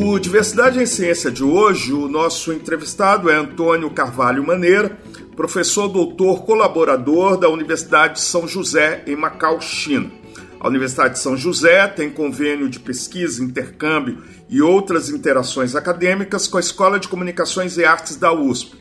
[0.00, 4.98] No Diversidade em Ciência de hoje, o nosso entrevistado é Antônio Carvalho Maneira,
[5.36, 10.10] professor doutor colaborador da Universidade de São José, em Macau, China.
[10.58, 16.56] A Universidade de São José tem convênio de pesquisa, intercâmbio e outras interações acadêmicas com
[16.56, 18.76] a Escola de Comunicações e Artes da USP.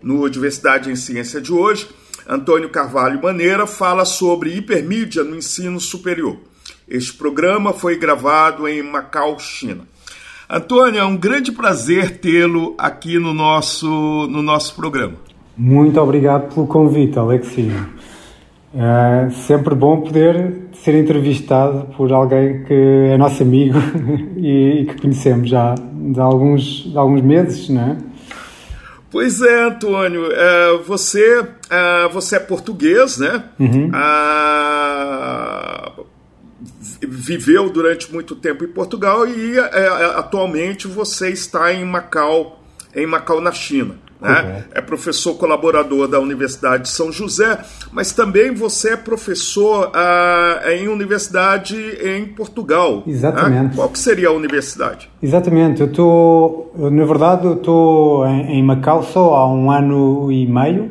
[0.00, 1.88] No Diversidade em Ciência de hoje,
[2.28, 6.38] Antônio Carvalho Maneira fala sobre hipermídia no ensino superior.
[6.88, 9.84] Este programa foi gravado em Macau, China.
[10.52, 15.14] Antônio, é um grande prazer tê-lo aqui no nosso, no nosso programa.
[15.56, 17.86] Muito obrigado pelo convite, Alexinho.
[18.74, 23.78] É sempre bom poder ser entrevistado por alguém que é nosso amigo
[24.36, 27.96] e, que conhecemos já de alguns, de alguns meses, não é?
[29.08, 30.32] Pois é, Antônio.
[30.32, 33.44] É, você, é, você é português, né?
[33.58, 33.90] Uhum.
[33.92, 35.79] Ah,
[37.00, 42.60] viveu durante muito tempo em Portugal e é, atualmente você está em Macau,
[42.94, 43.96] em Macau, na China.
[44.20, 44.64] Né?
[44.74, 47.58] É professor colaborador da Universidade de São José,
[47.90, 52.96] mas também você é professor ah, em universidade em Portugal.
[52.98, 53.02] Né?
[53.06, 53.62] Exatamente.
[53.62, 53.72] Né?
[53.74, 55.10] Qual que seria a universidade?
[55.22, 55.80] Exatamente.
[55.80, 60.90] Eu estou, na verdade, eu estou em, em Macau só há um ano e meio.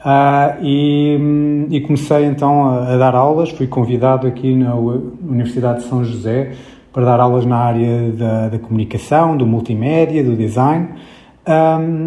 [0.00, 5.88] Uh, e, e, comecei então a, a, dar aulas, fui convidado aqui na Universidade de
[5.88, 6.52] São José
[6.90, 10.88] para dar aulas na área da, da comunicação, do multimédia, do design.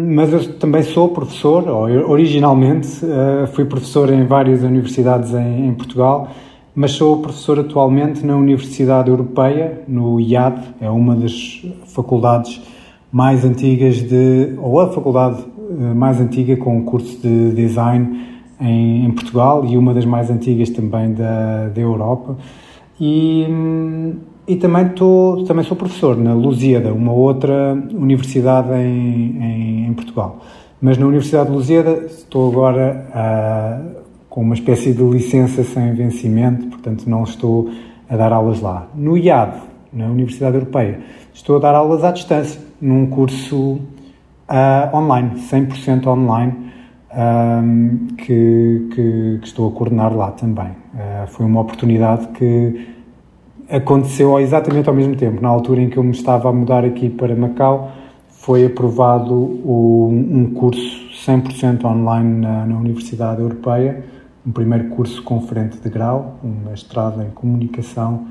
[0.08, 1.68] Mas eu também sou professor,
[2.08, 6.28] originalmente uh, fui professor em várias universidades em, em, Portugal,
[6.74, 11.62] mas sou professor atualmente na Universidade Europeia, no IAD, é uma das
[11.94, 12.60] faculdades
[13.12, 15.44] mais antigas de, ou a faculdade
[15.94, 18.26] mais antiga com um curso de design
[18.60, 22.36] em, em, Portugal e uma das mais antigas também da, da Europa.
[23.00, 24.14] E, hum,
[24.46, 30.40] e também, tô, também sou professor na Lusíada, uma outra universidade em, em, em Portugal.
[30.80, 36.66] Mas na Universidade de Lusíada estou agora uh, com uma espécie de licença sem vencimento,
[36.66, 37.70] portanto não estou
[38.08, 38.88] a dar aulas lá.
[38.94, 41.00] No IAD, na Universidade Europeia,
[41.32, 43.80] estou a dar aulas à distância, num curso
[44.48, 46.72] uh, online, 100% online,
[47.14, 50.70] um, que, que, que, estou a coordenar lá também.
[50.94, 52.88] Uh, foi uma oportunidade que
[53.68, 55.40] aconteceu exatamente ao mesmo tempo.
[55.40, 57.92] Na altura em que eu me estava a mudar aqui para Macau,
[58.28, 64.04] foi aprovado o, um curso 100% online na, na, Universidade Europeia,
[64.46, 68.26] um primeiro curso com frente de grau, um mestrado em comunicação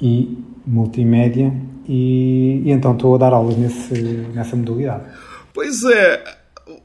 [0.00, 1.52] e multimédia,
[1.88, 5.02] e, e então estou a dar aulas nesse, nessa modalidade.
[5.58, 6.22] Pois é,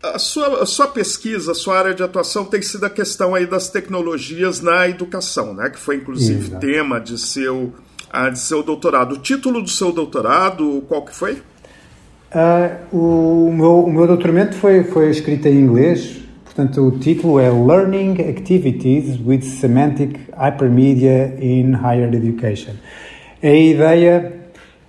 [0.01, 3.45] a sua, a sua pesquisa, a sua área de atuação tem sido a questão aí
[3.45, 5.69] das tecnologias na educação, né?
[5.69, 6.59] que foi inclusive Exato.
[6.59, 7.72] tema de seu,
[8.31, 9.13] de seu doutorado.
[9.13, 11.34] O título do seu doutorado, qual que foi?
[12.34, 17.51] Uh, o, meu, o meu doutoramento foi, foi escrito em inglês, portanto o título é
[17.51, 22.73] Learning Activities with Semantic Hypermedia in Higher Education.
[23.44, 24.43] A ideia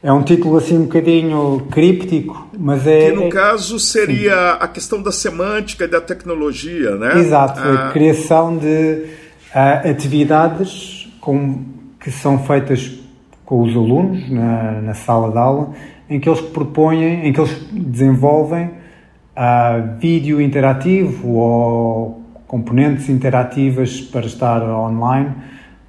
[0.04, 3.08] é um título assim um bocadinho críptico, mas é.
[3.10, 7.18] Que no é, caso seria a questão da semântica e da tecnologia, né?
[7.18, 7.88] Exato, ah.
[7.88, 11.64] a criação de uh, atividades com,
[11.98, 12.92] que são feitas
[13.46, 15.70] com os alunos na, na, sala de aula,
[16.10, 24.26] em que eles propõem, em que eles desenvolvem uh, vídeo interativo ou componentes interativas para
[24.26, 25.32] estar online,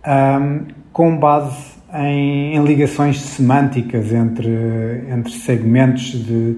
[0.08, 4.50] um, com base em, em ligações semânticas entre,
[5.10, 6.58] entre segmentos de,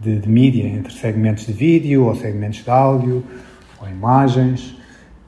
[0.00, 3.22] de, de mídia, entre segmentos de vídeo ou segmentos de áudio
[3.80, 4.76] ou imagens.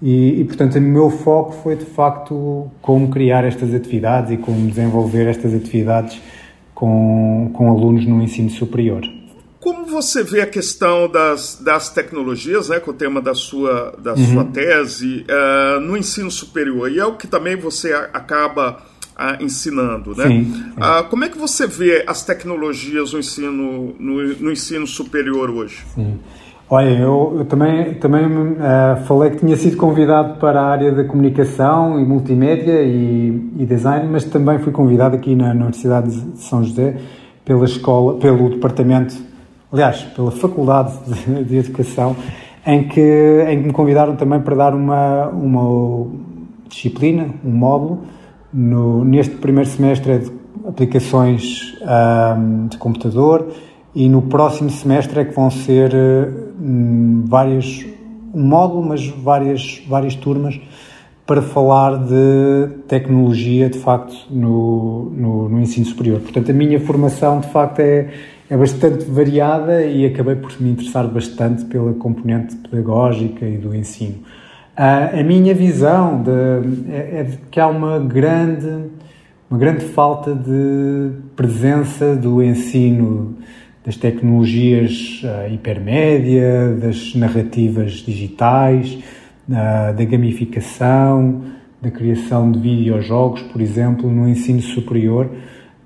[0.03, 4.67] E, e, portanto, o meu foco foi de facto como criar estas atividades e como
[4.69, 6.21] desenvolver estas atividades
[6.75, 9.03] com, com alunos no ensino superior.
[9.61, 14.13] Como você vê a questão das, das tecnologias, né, com o tema da sua, da
[14.13, 14.27] uhum.
[14.27, 16.91] sua tese, uh, no ensino superior?
[16.91, 18.83] E é o que também você acaba
[19.17, 20.27] ah, ensinando, né?
[20.27, 20.65] Sim.
[20.81, 25.85] Ah, como é que você vê as tecnologias no ensino, no, no ensino superior hoje?
[25.95, 26.19] Sim.
[26.69, 31.05] Olha, eu, eu também, também uh, falei que tinha sido convidado para a área da
[31.05, 36.39] comunicação e multimédia e, e design, mas também fui convidado aqui na, na Universidade de
[36.41, 36.97] São José
[37.45, 39.15] pela escola, pelo departamento,
[39.71, 42.17] aliás, pela Faculdade de, de Educação,
[42.67, 46.11] em que, em que me convidaram também para dar uma, uma
[46.67, 48.05] disciplina, um módulo,
[48.55, 50.33] no, neste primeiro semestre é de
[50.67, 53.49] aplicações um, de computador
[53.93, 55.93] e no próximo semestre é que vão ser
[56.61, 57.85] um, várias,
[58.33, 60.61] um módulo, mas várias, várias turmas
[61.27, 66.21] para falar de tecnologia, de facto, no, no, no, ensino superior.
[66.21, 68.11] Portanto, a minha formação, de facto, é,
[68.51, 74.17] é bastante variada e acabei por me interessar bastante pela componente pedagógica e do ensino.
[74.77, 78.91] Uh, a minha visão de, é, é que há uma grande,
[79.49, 83.37] uma grande falta de presença do ensino
[83.85, 88.99] das tecnologias uh, hipermédia, das narrativas digitais,
[89.47, 91.43] da gamificação,
[91.81, 95.31] da criação de videojogos, por exemplo, no ensino superior,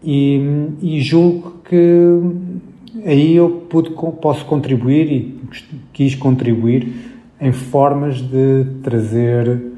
[0.03, 2.21] e, e julgo que
[3.05, 5.41] aí eu pude, posso contribuir e
[5.93, 7.08] quis contribuir
[7.41, 9.73] em formas de trazer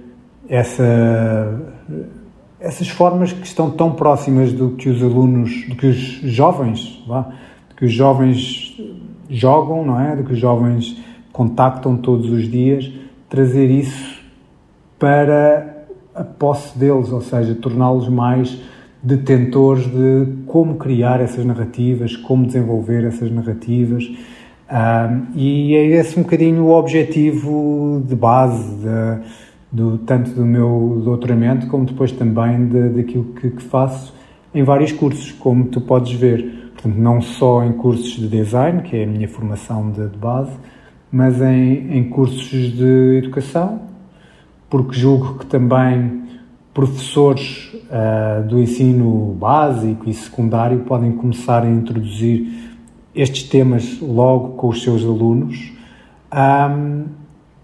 [0.48, 1.60] essa,
[2.58, 7.22] essas formas que estão tão próximas do que os alunos, do que os jovens, vá,
[7.68, 8.76] do que os jovens
[9.28, 10.16] jogam, não é?
[10.16, 11.00] Do que os jovens
[11.32, 12.90] contactam todos os dias
[13.28, 14.20] trazer isso
[14.98, 18.60] para a posse deles, ou seja, torná-los mais
[19.02, 24.10] detentores de como criar essas narrativas, como desenvolver essas narrativas.
[24.70, 29.22] Um, e é esse um bocadinho o objetivo de base, de,
[29.72, 34.14] do, tanto do meu doutoramento, como depois também de, daquilo que, que, faço
[34.54, 36.70] em vários cursos, como tu podes ver.
[36.74, 40.52] Portanto, não só em cursos de design, que é a minha formação de, de base,
[41.10, 43.82] mas em, em cursos de educação,
[44.68, 46.22] porque julgo que também
[46.72, 52.69] professores uh, do ensino básico e secundário podem começar a introduzir
[53.14, 55.72] estes temas logo com os seus alunos.
[56.32, 57.04] Um,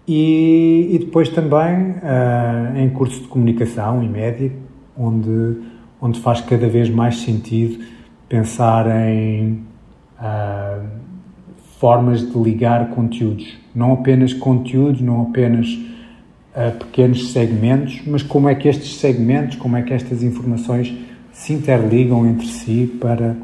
[0.07, 4.51] e, e, depois também uh, em cursos de comunicação e média,
[4.97, 5.57] onde,
[6.01, 7.83] onde faz cada vez mais sentido
[8.29, 9.63] pensar em
[10.19, 10.85] uh,
[11.77, 13.57] formas de ligar conteúdos.
[13.75, 19.75] Não apenas conteúdos, não apenas uh, pequenos segmentos, mas como é que estes segmentos, como
[19.75, 20.93] é que estas informações
[21.33, 23.35] se interligam entre si para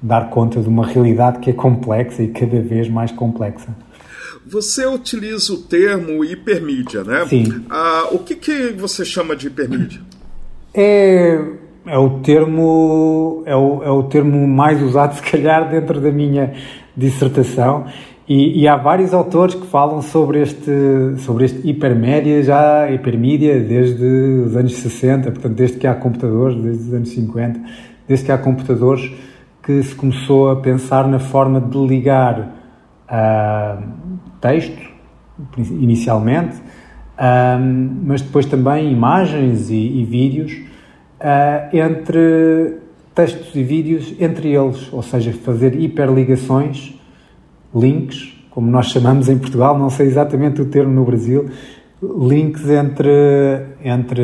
[0.00, 3.74] dar conta de uma realidade que é complexa e cada vez mais complexa.
[4.46, 7.26] Você utiliza o termo hipermídia, né?
[7.26, 7.64] Sim.
[7.68, 10.00] Ah, o que, que você chama de hipermídia?
[10.72, 11.38] É,
[11.86, 16.54] é o termo é o, é o termo mais usado se calhar dentro da minha
[16.96, 17.86] dissertação
[18.28, 20.70] e, e, há vários autores que falam sobre este,
[21.20, 26.88] sobre este hipermédia, já hipermídia, desde os anos 60, portanto, desde que há computadores, desde
[26.88, 27.60] os anos 50,
[28.06, 29.10] desde que há computadores,
[29.68, 32.56] que se começou a pensar na forma de ligar
[33.06, 33.82] uh,
[34.40, 34.80] texto,
[35.58, 37.60] inicialmente, uh,
[38.02, 40.52] mas depois também imagens e, e vídeos,
[41.20, 42.78] uh, entre
[43.14, 46.94] textos e vídeos entre eles, ou seja, fazer hiperligações,
[47.74, 51.50] links, como nós chamamos em Portugal, não sei exatamente o termo no Brasil,
[52.02, 53.10] links entre,
[53.84, 54.22] entre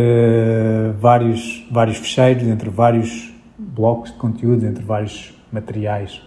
[0.98, 6.20] vários, vários fecheiros, entre vários blocos de conteúdo, entre vários materiais.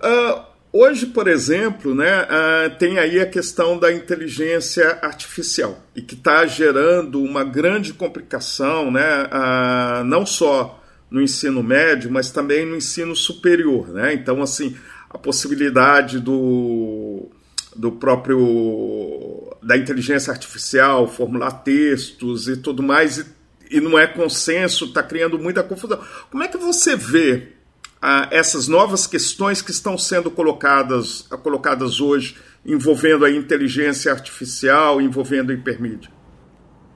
[0.00, 0.42] Uh,
[0.72, 6.46] hoje, por exemplo, né, uh, tem aí a questão da inteligência artificial e que está
[6.46, 13.14] gerando uma grande complicação, né, uh, não só no ensino médio, mas também no ensino
[13.16, 13.88] superior.
[13.88, 14.14] Né?
[14.14, 14.76] Então, assim,
[15.10, 17.28] a possibilidade do,
[17.74, 23.26] do próprio da inteligência artificial formular textos e tudo mais, e,
[23.72, 26.00] e não é consenso, está criando muita confusão.
[26.30, 27.59] Como é que você vê
[28.00, 35.50] ah, essas novas questões que estão sendo colocadas, colocadas hoje, envolvendo a inteligência artificial, envolvendo
[35.50, 36.10] a hipermídia?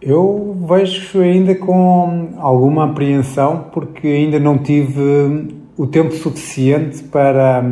[0.00, 5.00] Eu vejo ainda com alguma apreensão, porque ainda não tive
[5.76, 7.64] o tempo suficiente para,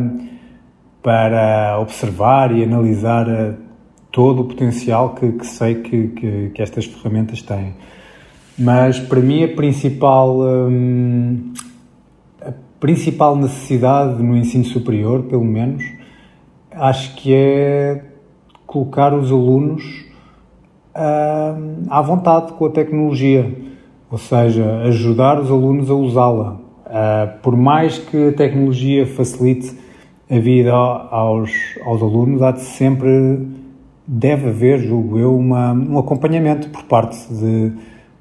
[1.02, 3.54] para observar e analisar eh,
[4.10, 7.74] todo o potencial que, que sei que, que, que, estas ferramentas têm.
[8.58, 11.72] Mas para mim a principal, hum, a
[12.82, 15.84] principal necessidade no ensino superior, pelo menos,
[16.72, 18.02] acho que é
[18.66, 20.04] colocar os alunos
[20.92, 23.48] uh, à vontade com a tecnologia,
[24.10, 26.54] ou seja, ajudar os alunos a usá-la.
[26.84, 29.78] Uh, por mais que a tecnologia facilite
[30.28, 31.52] a vida aos,
[31.84, 33.46] aos alunos, há de sempre,
[34.04, 37.74] deve haver, julgo eu, uma, um acompanhamento por parte de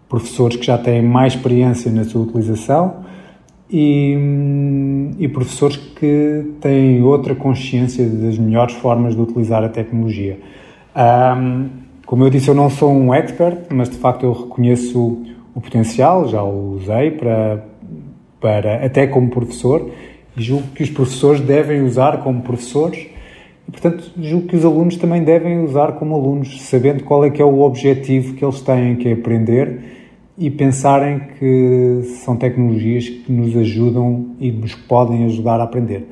[0.08, 3.10] professores que já têm mais experiência na sua utilização
[3.72, 4.18] e,
[5.18, 10.38] e, professores que têm outra consciência das melhores formas de utilizar a tecnologia.
[10.94, 11.70] Um,
[12.06, 15.24] como eu disse, eu não sou um expert, mas de facto eu reconheço
[15.56, 17.66] o potencial, já o usei para,
[18.42, 19.90] para até como professor,
[20.36, 23.08] e julgo que os professores devem usar como professores,
[23.66, 27.42] e portanto julgo que os alunos também devem usar como alunos, sabendo qual é que
[27.42, 30.01] é o objetivo que eles têm, que aprender
[30.42, 36.08] e pensarem que são tecnologias que nos ajudam e nos podem ajudar a aprender.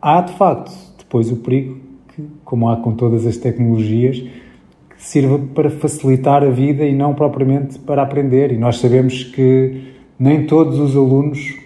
[0.00, 1.76] Há, de facto, depois o perigo,
[2.14, 7.12] que, como há com todas as tecnologias, que sirva para facilitar a vida e não
[7.12, 8.52] propriamente para aprender.
[8.52, 9.82] E nós sabemos que
[10.18, 11.58] nem todos os alunos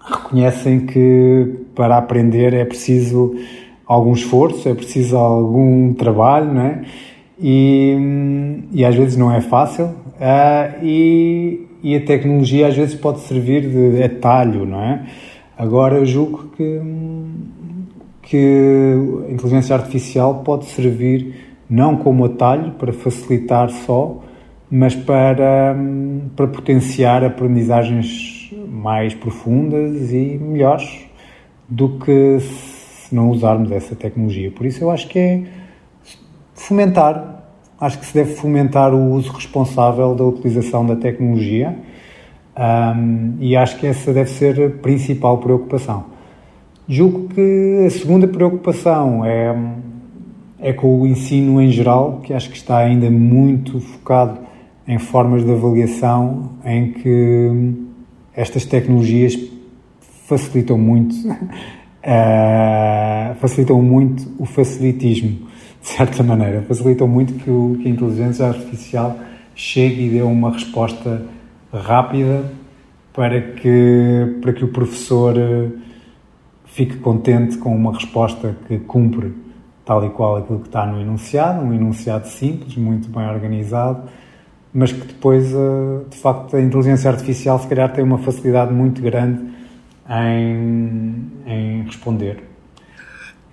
[0.00, 3.34] reconhecem que para aprender é preciso
[3.86, 6.82] algum esforço, é preciso algum trabalho, não é?
[7.38, 7.94] E,
[8.72, 13.68] e às vezes não é fácil, Uh, e, e, a tecnologia às vezes pode servir
[13.68, 15.06] de atalho, não é?
[15.58, 16.80] Agora eu julgo que,
[18.22, 18.94] que
[19.28, 21.34] a inteligência artificial pode servir
[21.68, 24.22] não como atalho para facilitar só,
[24.70, 25.76] mas para,
[26.36, 31.06] para potenciar aprendizagens mais profundas e melhores
[31.68, 34.50] do que se não usarmos essa tecnologia.
[34.50, 35.42] Por isso eu acho que é
[36.54, 37.33] fomentar
[37.84, 41.76] acho que se deve fomentar o uso responsável da utilização da tecnologia
[42.56, 46.06] um, e acho que essa deve ser a principal preocupação.
[46.88, 49.54] Julgo que a segunda preocupação é,
[50.60, 54.38] é com o ensino em geral, que acho que está ainda muito focado
[54.88, 57.74] em formas de avaliação em que
[58.34, 59.38] estas tecnologias
[60.26, 61.34] facilitam muito, uh,
[63.40, 65.52] facilitam muito o facilitismo
[65.84, 69.18] de certa maneira, facilitam muito que, o, que a inteligência artificial
[69.54, 71.22] chegue e dê uma resposta
[71.70, 72.50] rápida
[73.12, 75.68] para que, para que o professor eh,
[76.64, 79.34] fique contente com uma resposta que cumpre
[79.84, 84.08] tal e qual aquilo que está no enunciado, um enunciado simples, muito bem organizado,
[84.72, 89.02] mas que depois, eh, de facto, a inteligência artificial se calhar tem uma facilidade muito
[89.02, 89.38] grande
[90.08, 92.53] em, em responder.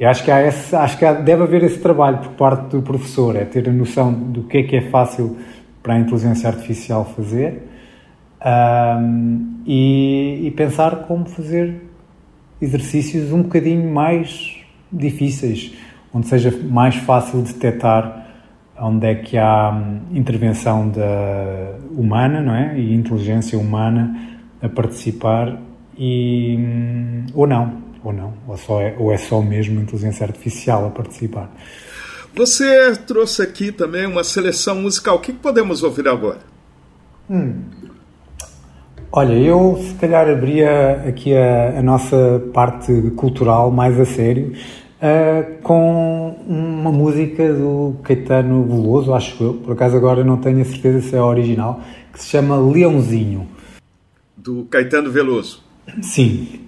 [0.01, 2.81] Eu acho que, há esse, acho que há, deve haver esse trabalho por parte do
[2.81, 5.37] professor, é ter a noção do que é que é fácil
[5.83, 7.61] para a inteligência artificial fazer
[8.43, 11.83] um, e, e, pensar como fazer
[12.59, 14.57] exercícios um bocadinho mais
[14.91, 15.71] difíceis,
[16.11, 18.25] onde seja mais fácil detectar
[18.79, 22.75] onde é que há hum, intervenção da humana, não é?
[22.79, 25.59] E inteligência humana a participar
[25.95, 30.87] e, hum, ou não ou não, ou, só é, ou é só mesmo inteligência artificial
[30.87, 31.51] a participar.
[32.35, 35.17] Você trouxe aqui também uma seleção musical.
[35.17, 36.39] O que podemos ouvir agora?
[37.29, 37.61] Hum.
[39.11, 44.53] Olha, eu se calhar abria aqui a, a nossa parte cultural mais a sério
[45.01, 50.65] uh, com uma música do Caetano Veloso, acho eu, por acaso agora não tenho a
[50.65, 51.81] certeza se é a original,
[52.13, 53.47] que se chama Leãozinho.
[54.37, 55.63] Do Caetano Veloso?
[56.01, 56.61] Sim.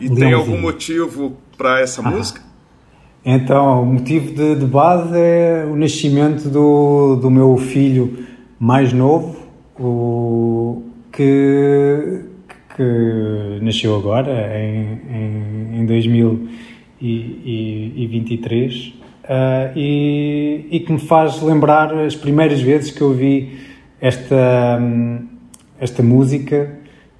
[0.00, 2.10] E tem algum motivo para essa ah.
[2.10, 2.40] música?
[3.24, 8.26] Então, o motivo de, de, base é o nascimento do, do meu filho
[8.58, 9.36] mais novo,
[9.78, 12.24] o, que,
[12.74, 18.92] que nasceu agora, em, em, em 2023, uh,
[19.76, 23.58] e, e que me faz lembrar as primeiras vezes que eu vi
[24.00, 24.80] esta,
[25.80, 26.77] esta música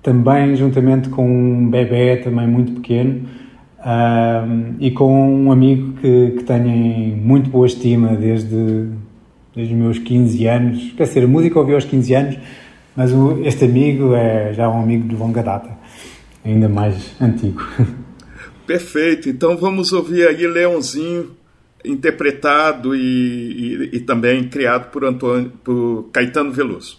[0.09, 3.29] também juntamente com um bebê também muito pequeno
[3.81, 8.87] uh, e com um amigo que, que tenho em muito boa estima desde,
[9.55, 10.95] desde os meus 15 anos.
[10.97, 12.39] Quer dizer, a música ouvi aos 15 anos,
[12.97, 15.77] mas o, este amigo é já um amigo de longa data,
[16.43, 17.63] ainda mais antigo.
[18.67, 21.33] Perfeito, então vamos ouvir aí Leãozinho,
[21.85, 26.99] interpretado e, e, e também criado por, Antônio, por Caetano Veloso.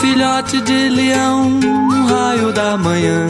[0.00, 3.26] filhote de leão, um raio da manhã.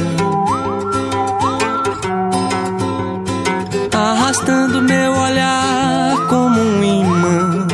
[3.93, 7.67] Arrastando meu olhar como um imã.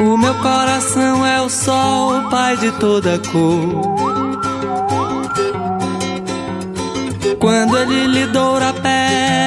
[0.00, 3.92] O meu coração é o sol, pai de toda cor.
[7.38, 9.41] Quando ele lhe doura a pele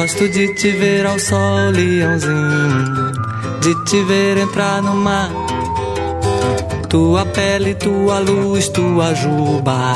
[0.00, 3.12] Gosto de te ver ao sol, leãozinho.
[3.60, 5.28] De te ver entrar no mar.
[6.88, 9.94] Tua pele, tua luz, tua juba.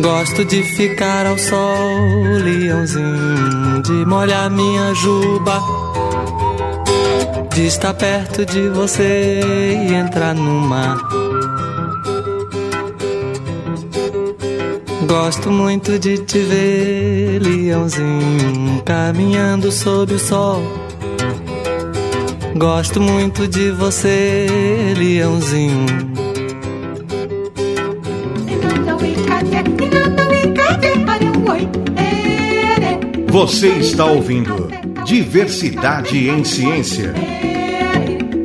[0.00, 5.60] Gosto de ficar ao sol, leãozinho, de molhar minha juba,
[7.52, 9.40] de estar perto de você
[9.90, 10.96] e entrar no mar.
[15.06, 20.62] Gosto muito de te ver, leãozinho, caminhando sob o sol.
[22.56, 24.46] Gosto muito de você,
[24.96, 26.16] leãozinho
[33.38, 34.68] Você está ouvindo
[35.04, 37.12] Diversidade em Ciência.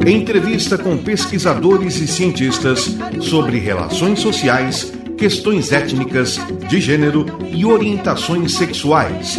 [0.05, 4.91] Entrevista com pesquisadores e cientistas sobre relações sociais,
[5.21, 9.37] questões étnicas, de gênero e orientações sexuais.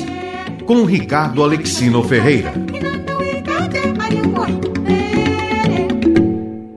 [0.65, 2.53] Com Ricardo Alexino Ferreira.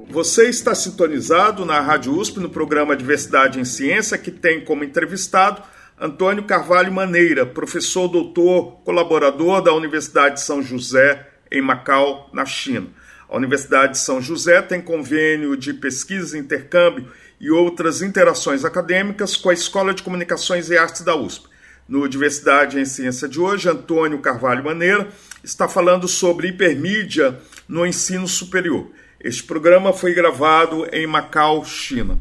[0.09, 5.61] Você está sintonizado na Rádio USP no programa Diversidade em Ciência, que tem como entrevistado
[6.01, 12.87] Antônio Carvalho Maneira, professor doutor, colaborador da Universidade de São José, em Macau, na China.
[13.29, 17.07] A Universidade de São José tem convênio de pesquisa, intercâmbio
[17.45, 21.47] e outras interações acadêmicas com a Escola de Comunicações e Artes da USP.
[21.87, 25.07] No Diversidade em Ciência de hoje, Antônio Carvalho Maneira
[25.43, 27.37] está falando sobre hipermídia
[27.69, 28.89] no ensino superior.
[29.19, 32.17] Este programa foi gravado em Macau, China.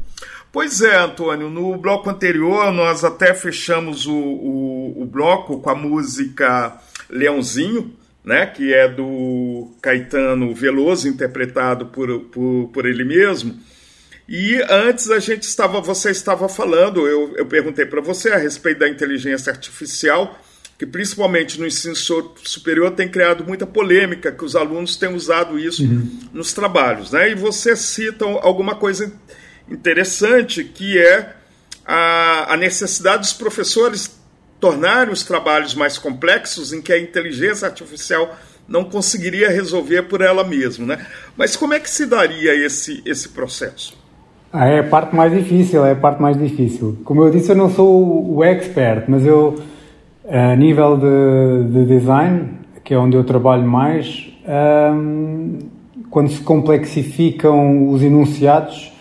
[0.51, 5.75] Pois é, Antônio, no bloco anterior nós até fechamos o, o, o bloco com a
[5.75, 13.59] música Leãozinho, né, que é do Caetano Veloso, interpretado por, por, por ele mesmo.
[14.27, 18.79] E antes a gente estava, você estava falando, eu, eu perguntei para você a respeito
[18.79, 20.39] da inteligência artificial,
[20.79, 25.83] que principalmente no ensino superior tem criado muita polêmica, que os alunos têm usado isso
[25.83, 26.19] uhum.
[26.33, 27.11] nos trabalhos.
[27.11, 27.31] Né?
[27.31, 29.13] E você cita alguma coisa
[29.69, 31.35] interessante que é
[31.85, 34.19] a, a necessidade dos professores
[34.59, 40.43] tornarem os trabalhos mais complexos em que a inteligência artificial não conseguiria resolver por ela
[40.43, 41.07] mesma, né?
[41.37, 43.95] Mas como é que se daria esse, esse processo?
[44.51, 46.97] Ah, é a parte mais difícil, é a parte mais difícil.
[47.03, 49.55] Como eu disse, eu não sou o expert, mas eu,
[50.29, 52.49] a nível de, de design,
[52.83, 54.31] que é onde eu trabalho mais,
[54.93, 55.59] hum,
[56.09, 58.95] quando se complexificam os enunciados,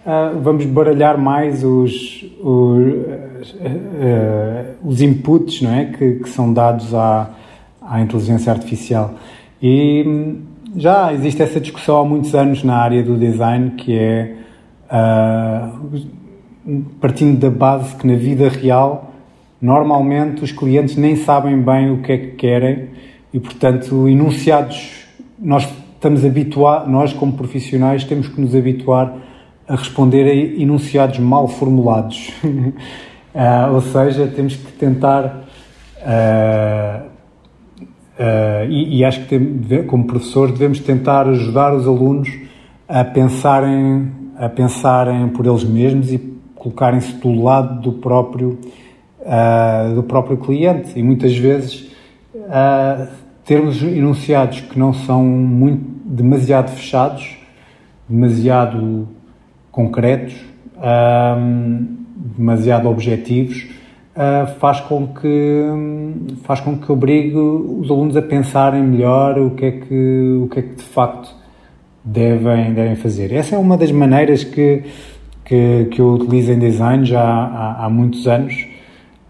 [0.00, 5.84] Uh, vamos baralhar mais os, os, uh, os inputs não é?
[5.84, 7.28] que, que são dados à,
[7.82, 9.12] à, inteligência artificial.
[9.60, 10.40] E hum,
[10.74, 14.36] já existe essa discussão há muitos anos na área do design, que é
[14.90, 16.00] uh,
[17.00, 19.12] partindo da base que na vida real,
[19.60, 22.88] normalmente os clientes nem sabem bem o que é que querem
[23.32, 25.04] e, portanto, enunciados,
[25.38, 29.14] nós estamos habituados, nós como profissionais temos que nos habituar
[29.68, 32.32] a responder a enunciados mal formulados.
[32.42, 35.44] uh, ou seja, temos que tentar.
[35.98, 37.06] Uh,
[38.18, 39.38] uh, e, e, acho que
[39.86, 42.30] como professores devemos tentar ajudar os alunos
[42.88, 46.18] a pensarem, a pensarem por eles mesmos e
[46.54, 48.58] colocarem-se do lado do próprio,
[49.94, 50.98] do próprio cliente.
[50.98, 51.90] E muitas vezes
[53.44, 57.36] termos enunciados que não são muito, demasiado fechados,
[58.08, 59.08] demasiado
[59.70, 60.34] concretos,
[60.76, 61.96] um,
[62.36, 63.68] demasiado objetivos,
[64.14, 65.64] uh, faz com que
[66.44, 70.58] faz com que obrigue os alunos a pensarem melhor o que é que o que
[70.58, 71.34] é que de facto
[72.04, 73.32] devem devem fazer.
[73.32, 74.84] Essa é uma das maneiras que
[75.44, 78.54] que, que eu utilizo em design já há, há muitos anos,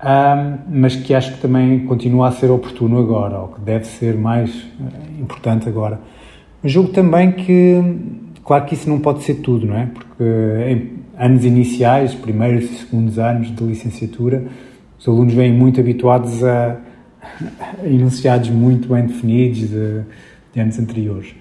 [0.05, 4.17] um, mas que acho que também continua a ser oportuno agora, ou que deve ser
[4.17, 5.99] mais eh, importante agora.
[6.63, 7.83] Julgo também que
[8.51, 9.87] Claro que isso não pode ser tudo, não é?
[9.87, 14.45] Porque em anos iniciais, primeiros e segundos anos de licenciatura,
[14.99, 16.77] os alunos vêm muito habituados a,
[17.81, 20.01] a enunciados muito bem definidos de,
[20.53, 21.33] de anos anteriores.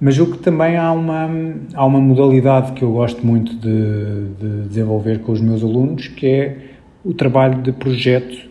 [0.00, 1.28] Mas o que também há uma,
[1.74, 6.26] há uma modalidade que eu gosto muito de, de desenvolver com os meus alunos, que
[6.26, 6.56] é
[7.04, 8.48] o trabalho de projeto,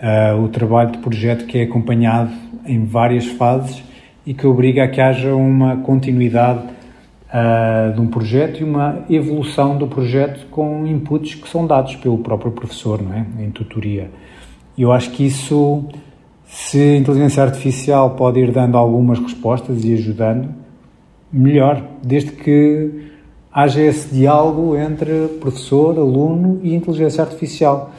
[0.00, 2.30] uh, o trabalho de projeto que é acompanhado
[2.66, 3.82] em várias fases
[4.26, 9.78] e que obriga a que haja uma continuidade uh, de um projeto e uma evolução
[9.78, 13.24] do projeto com inputs que são dados pelo próprio professor, não é?
[13.42, 14.10] Em tutoria.
[14.76, 15.84] Eu acho que isso,
[16.50, 20.48] se a inteligência artificial pode ir dando algumas respostas e ajudando,
[21.32, 23.08] melhor, desde que
[23.52, 27.92] haja esse diálogo entre professor, aluno e inteligência artificial.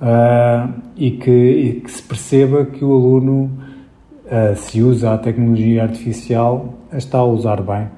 [0.00, 3.50] Uh, e, que, e, que, se perceba que o aluno,
[4.26, 7.88] uh, se usa a tecnologia artificial, a está a usar bem.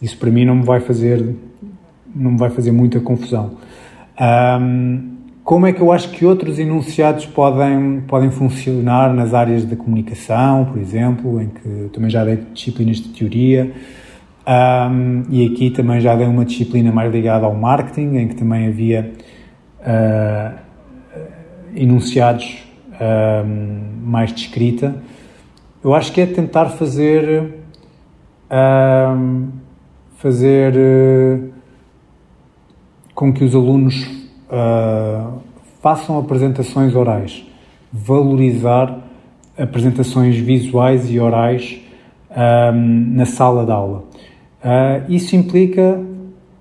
[0.00, 1.34] Isso para mim não me vai fazer,
[2.14, 3.56] não me vai fazer muita confusão.
[4.20, 9.74] Um, como é que eu acho que outros enunciados podem, podem funcionar nas áreas da
[9.74, 13.72] comunicação, por exemplo, em que também já dei disciplinas de teoria,
[14.46, 18.68] um, e aqui também já dei uma disciplina mais ligada ao marketing, em que também
[18.68, 19.12] havia
[19.80, 20.58] uh,
[21.74, 22.64] enunciados
[23.00, 25.02] um, mais de escrita.
[25.82, 27.54] Eu acho que é tentar fazer
[28.50, 29.48] um,
[30.16, 31.50] fazer uh,
[33.14, 34.19] com que os alunos
[34.50, 35.38] uh,
[35.80, 37.44] façam apresentações orais,
[37.92, 38.98] valorizar
[39.56, 41.80] apresentações visuais e orais
[42.30, 44.04] um, na sala de aula.
[44.62, 46.00] Uh, isso implica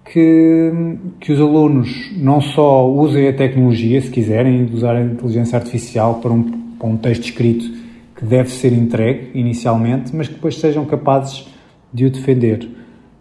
[0.06, 0.71] que,
[1.19, 6.32] que os alunos não só usem a tecnologia, se quiserem, usar a inteligência artificial para
[6.32, 6.43] um,
[6.78, 7.80] para um texto escrito
[8.15, 11.47] que deve ser entregue inicialmente, mas que depois sejam capazes
[11.93, 12.67] de o defender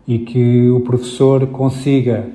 [0.07, 2.27] e que o professor consiga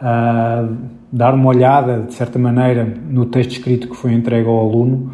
[0.00, 0.76] uh,
[1.14, 5.12] dar uma olhada, de certa maneira, no texto escrito que foi entregue ao aluno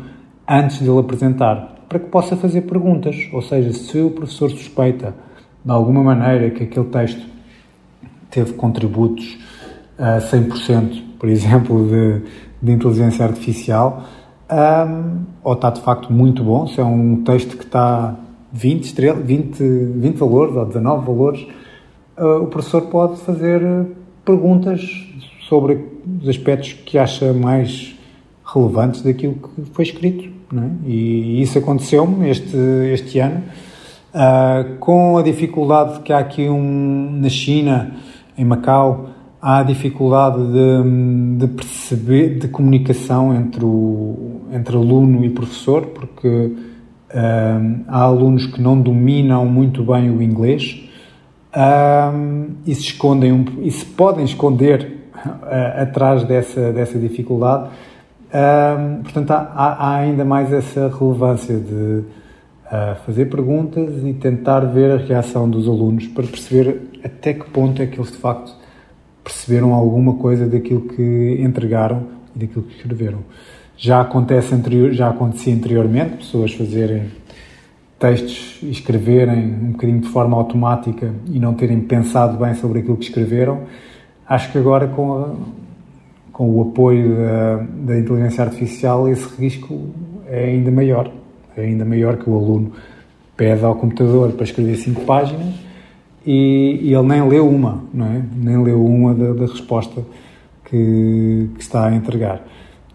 [0.48, 3.28] antes de ele apresentar, para que possa fazer perguntas.
[3.34, 5.14] Ou seja, se o professor suspeita
[5.62, 7.20] de alguma maneira que aquele texto
[8.30, 9.38] teve contributos
[9.98, 12.22] a 100%, por exemplo, de,
[12.62, 14.02] de inteligência artificial,
[14.50, 18.16] um, ou está de facto muito bom, se é um texto que está
[18.54, 19.62] 20, estrelas, 20,
[19.96, 21.46] 20 valores ou 19 valores,
[22.16, 23.60] uh, o professor pode fazer
[24.24, 24.80] perguntas
[25.50, 25.84] sobre
[26.22, 27.94] os aspectos que acha mais
[28.42, 30.30] relevantes daquilo que foi escrito.
[30.56, 30.88] É?
[30.88, 32.56] E, isso aconteceu-me este,
[32.92, 33.42] este ano
[34.10, 37.94] Uh, com a dificuldade que há aqui um, na China,
[38.36, 39.08] em Macau,
[39.40, 46.26] há a dificuldade de, de perceber, de comunicação entre, o, entre aluno e professor, porque
[46.28, 46.54] uh,
[47.86, 50.82] há alunos que não dominam muito bem o inglês
[51.54, 54.99] uh, e se escondem um, e se podem esconder
[55.76, 57.70] atrás dessa, dessa dificuldade.
[59.02, 62.04] portanto, há, há ainda mais essa relevância de
[62.70, 67.83] a fazer perguntas e tentar ver a reação dos alunos para perceber até que ponto
[67.83, 68.54] é que eles de facto
[69.24, 73.18] perceberam alguma coisa daquilo que entregaram e daquilo que escreveram.
[73.76, 77.11] Já acontece anterior, já acontecia anteriormente pessoas fazerem
[77.98, 82.96] textos e escreverem um bocadinho de forma automática e não terem pensado bem sobre aquilo
[82.96, 83.62] que escreveram.
[84.30, 85.34] Acho que agora com a,
[86.32, 89.90] com o apoio da, da inteligência artificial esse risco
[90.26, 91.10] é ainda maior
[91.56, 92.72] é ainda maior que o aluno
[93.36, 95.54] pede ao computador para escrever cinco páginas
[96.24, 98.22] e, e ele nem leu uma, não é?
[98.34, 100.02] Nem leu uma da, da resposta
[100.64, 102.46] que, que, está a entregar.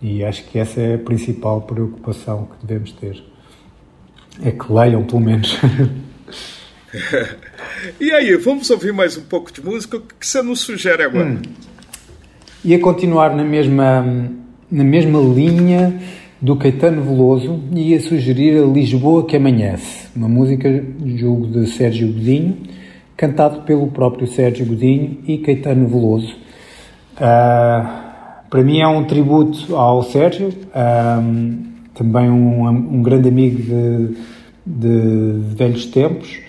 [0.02, 3.24] E acho que essa é a principal preocupação que devemos ter.
[4.44, 5.60] É que leiam, pelo menos.
[8.00, 9.98] e aí, vamos ouvir mais um pouco de música?
[9.98, 11.30] O que você nos sugere agora?
[11.30, 11.42] Hum.
[12.64, 14.04] Ia continuar na mesma,
[14.72, 16.00] na mesma linha
[16.42, 22.08] do Caetano Veloso e ia sugerir a Lisboa que Amanhece, uma música, julgo, de Sérgio
[22.08, 22.58] Godinho,
[23.16, 26.36] cantado pelo próprio Sérgio Godinho e Caetano Veloso.
[27.16, 28.06] Uh,
[28.50, 30.54] para mim é um tributo ao Sérgio,
[31.94, 34.16] também um, um, grande amigo de,
[34.66, 36.40] de, de velhos tempos,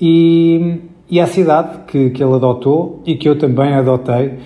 [0.00, 4.38] e, e à cidade que, que ele adotou e que eu também adotei.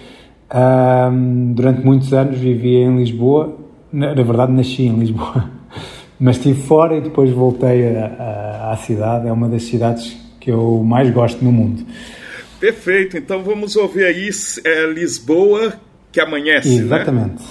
[0.55, 3.65] Um, durante muitos anos vivi em Lisboa
[3.95, 5.49] na, na verdade, nasci em Lisboa,
[6.19, 9.29] mas estive fora e depois voltei a, a, à cidade.
[9.29, 11.87] É uma das cidades que eu mais gosto no mundo.
[12.59, 14.31] Perfeito, então vamos ouvir aí
[14.65, 15.75] é, Lisboa
[16.11, 16.69] que amanhece.
[16.69, 16.85] Né?
[16.85, 17.43] Exatamente.
[17.43, 17.49] Né?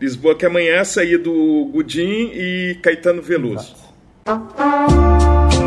[0.00, 3.74] Lisboa que amanhece aí do Gudim e Caetano Veloso.
[4.26, 5.61] Exato.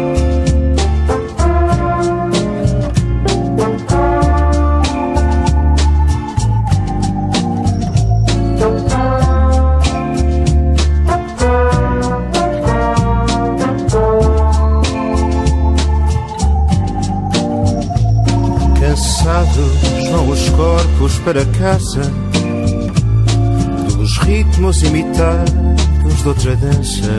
[21.25, 22.01] Para casa
[23.97, 27.11] Dos ritmos imitados de outra dança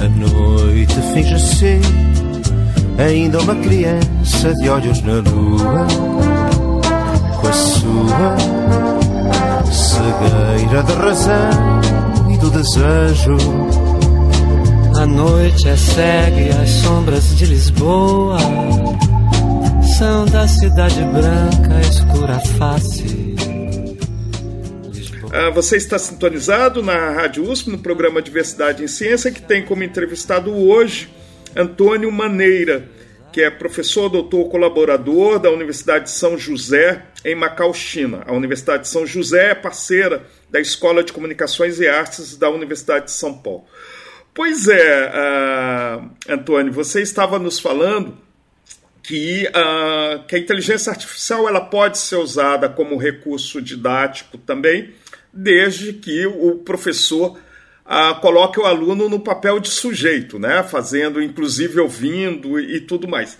[0.00, 1.80] A noite finge ser
[2.98, 5.86] Ainda uma criança de olhos na lua
[7.40, 8.36] Com a sua
[9.70, 11.80] cegueira de razão
[12.40, 13.36] do desejo.
[14.96, 18.38] A noite é cega e as sombras de Lisboa
[20.00, 23.36] da cidade branca, escura face.
[25.30, 29.84] Ah, você está sintonizado na Rádio USP, no programa Diversidade em Ciência, que tem como
[29.84, 31.10] entrevistado hoje
[31.54, 32.88] Antônio Maneira,
[33.30, 38.22] que é professor, doutor, colaborador da Universidade de São José, em Macau, China.
[38.26, 43.04] A Universidade de São José é parceira da Escola de Comunicações e Artes da Universidade
[43.04, 43.66] de São Paulo.
[44.32, 48.16] Pois é, uh, Antônio, você estava nos falando
[49.10, 54.94] que, uh, que a inteligência artificial ela pode ser usada como recurso didático também,
[55.32, 57.36] desde que o professor
[57.84, 60.62] ah, coloque o aluno no papel de sujeito, né?
[60.62, 63.36] fazendo, inclusive, ouvindo e tudo mais.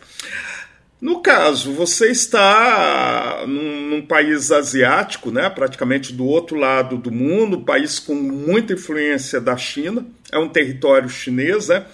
[1.00, 7.62] No caso, você está num, num, país asiático, né, praticamente do outro lado do mundo,
[7.62, 11.68] país com muita influência da China, é um território chinês.
[11.68, 11.86] Né?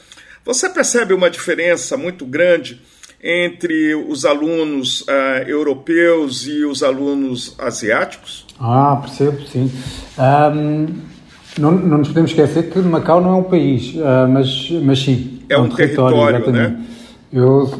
[0.45, 2.81] Você percebe uma diferença muito grande
[3.27, 8.47] entre os alunos uh, europeus e os alunos asiáticos?
[8.61, 9.71] Ah, percebo, sim.
[10.19, 11.17] Um
[11.59, 15.41] não, não nos podemos esquecer que Macau não é um país, uh, mas, mas sim.
[15.49, 16.85] É, é um, um, território, território né?
[17.33, 17.71] Eu,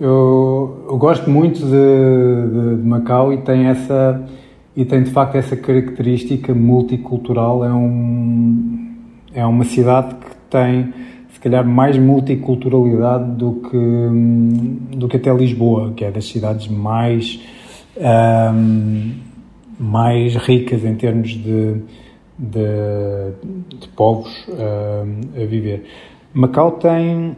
[0.00, 4.24] eu, eu, gosto muito de, de, de, Macau e tem essa
[4.76, 7.64] e tem de facto essa característica multicultural.
[7.64, 8.94] É, um,
[9.34, 10.92] é uma cidade que tem
[11.38, 17.38] se calhar mais multiculturalidade do que, do que até Lisboa, que é das cidades mais,
[17.96, 19.12] um,
[19.78, 21.80] mais ricas em termos de
[22.38, 23.32] de,
[23.76, 25.84] de povos uh, a viver.
[26.32, 27.36] Macau tem,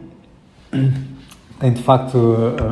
[1.59, 2.17] tem de facto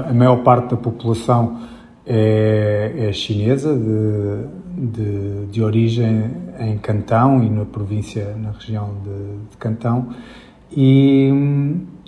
[0.05, 1.59] a, a maior parte da população
[2.05, 9.49] é, é chinesa de, de, de, origem em Cantão e na província, na região de,
[9.49, 10.09] de Cantão
[10.75, 11.31] e,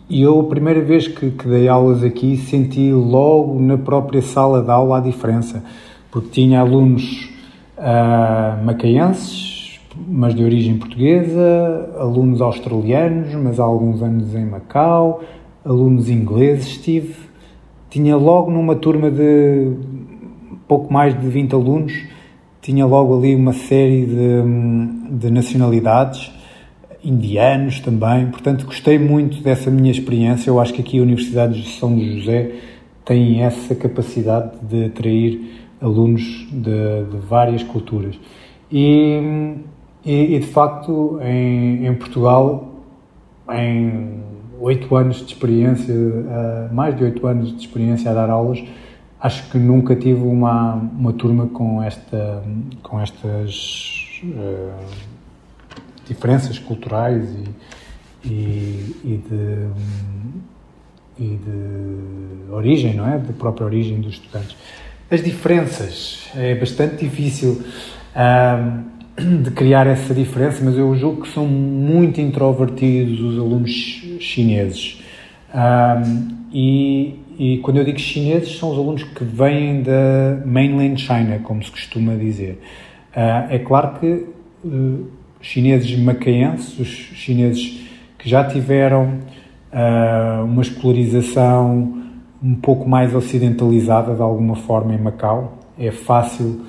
[0.10, 4.62] e eu a primeira vez que, que dei aulas aqui senti logo na própria sala
[4.62, 5.63] de aula a diferença
[6.12, 7.30] porque tinha alunos
[7.78, 9.62] uh, macaenses
[10.08, 15.21] mas de origem portuguesa, alunos australianos, mas há alguns anos em Macau,
[15.65, 17.15] alunos ingleses tive.
[17.89, 19.74] Tinha logo numa turma de
[20.67, 21.93] pouco mais de 20 alunos,
[22.62, 26.32] tinha logo ali uma série de, de nacionalidades,
[27.03, 30.49] indianos também, portanto gostei muito dessa minha experiência.
[30.49, 32.51] Eu acho que aqui a Universidade de São José
[33.05, 38.19] tem essa capacidade de atrair alunos de, de várias culturas.
[38.71, 39.55] E
[40.05, 42.69] e, e de facto, em, em, Portugal,
[43.51, 44.23] em
[44.59, 48.63] oito anos de experiência, uh, mais de oito anos de experiência a dar aulas,
[49.19, 52.43] acho que nunca tive uma, uma turma com, esta,
[52.81, 54.71] com estas uh,
[56.07, 57.27] diferenças culturais
[58.23, 59.67] e, e, e, de,
[61.23, 63.17] e de origem, não é?
[63.17, 64.55] De própria origem dos estudantes.
[65.09, 67.61] As diferenças é bastante difícil.
[69.17, 73.69] De criar essa diferença, mas eu julgo que são muito introvertidos os alunos
[74.19, 75.01] chineses.
[76.51, 81.63] E, e, quando eu digo chineses, são os alunos que vêm da mainland China, como
[81.63, 82.61] se costuma dizer.
[83.11, 84.25] Uh, é claro que
[84.63, 85.07] uh,
[85.41, 87.82] chineses macaenses, os chineses
[88.17, 89.19] que já tiveram
[89.71, 92.01] uh, uma escolarização
[92.43, 96.65] um pouco mais ocidentalizada de alguma forma em Macau, é fácil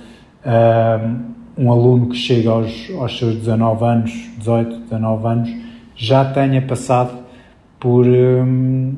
[1.56, 5.56] um aluno que chega aos, aos seus 19 anos, 18, 19 anos,
[5.94, 7.22] já tenha passado
[7.78, 8.94] por, um,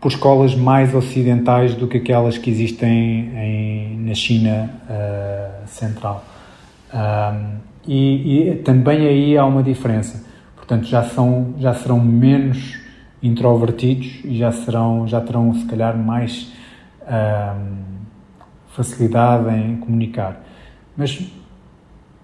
[0.00, 6.24] por escolas mais ocidentais do que aquelas que existem em, na China uh, central.
[6.92, 10.24] Um, e, e, também aí há uma diferença.
[10.56, 12.78] Portanto, já, são, já serão menos
[13.22, 16.52] introvertidos e já, serão, já terão, se calhar, mais
[17.02, 17.76] um,
[18.68, 20.42] facilidade em comunicar.
[20.96, 21.20] Mas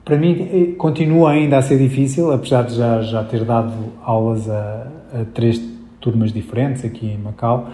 [0.05, 4.49] para mim, eh, continua ainda a ser difícil, apesar de já, já ter dado aulas
[4.51, 5.61] a, a três
[6.01, 7.71] turmas diferentes aqui em Macau,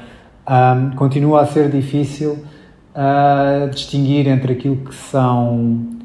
[0.47, 2.33] um, continua a ser difícil
[2.95, 5.96] uh, distinguir entre aquilo que são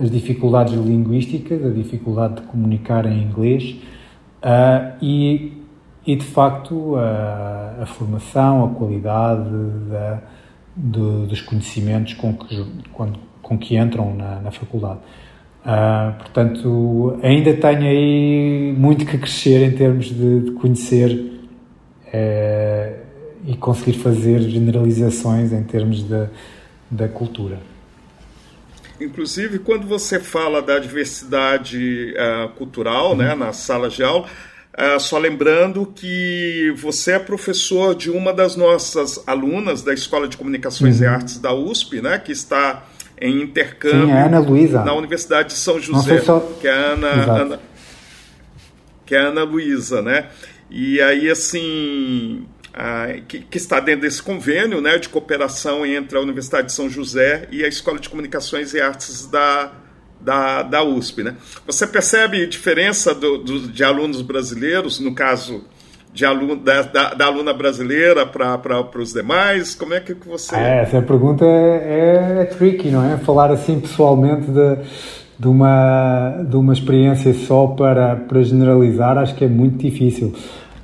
[0.00, 3.76] as dificuldades linguísticas, a dificuldade de comunicar em inglês
[4.42, 5.52] uh, e,
[6.06, 9.50] e, de facto, a, a formação, a qualidade
[9.90, 10.22] da,
[10.74, 12.66] do, dos conhecimentos com que,
[13.42, 15.00] com que entram na, na faculdade.
[15.64, 21.10] Uh, portanto, ainda tenho aí muito que crescer em termos de, de conhecer
[22.06, 22.98] uh,
[23.44, 26.04] e conseguir fazer generalizações em termos
[26.90, 27.58] da cultura.
[29.00, 35.18] Inclusive, quando você fala da diversidade uh, cultural né, na sala de aula, uh, só
[35.18, 41.04] lembrando que você é professor de uma das nossas alunas da Escola de Comunicações uhum.
[41.04, 42.84] e Artes da USP, né, que está
[43.20, 44.84] em intercâmbio Sim, é Ana Luísa.
[44.84, 46.40] na Universidade de São José, só...
[46.60, 47.60] que é a Ana, Ana,
[49.06, 50.26] que é a Ana Luísa, né?
[50.70, 52.46] E aí, assim,
[53.26, 57.48] que, que, está dentro desse convênio né, de cooperação entre a Universidade de São José
[57.50, 59.72] e a Escola de Comunicações e Artes da,
[60.20, 61.22] da, da USP.
[61.22, 61.34] Né?
[61.66, 65.64] Você percebe diferença do, do, de alunos brasileiros, no caso
[66.12, 69.74] de aluno, da, da, da aluna brasileira para os demais?
[69.74, 70.54] Como é que você.
[70.56, 73.16] É, essa pergunta é, é, é, tricky, não é?
[73.18, 74.76] Falar assim pessoalmente de,
[75.38, 80.34] de, uma, de uma experiência só para, para generalizar, acho que é muito difícil.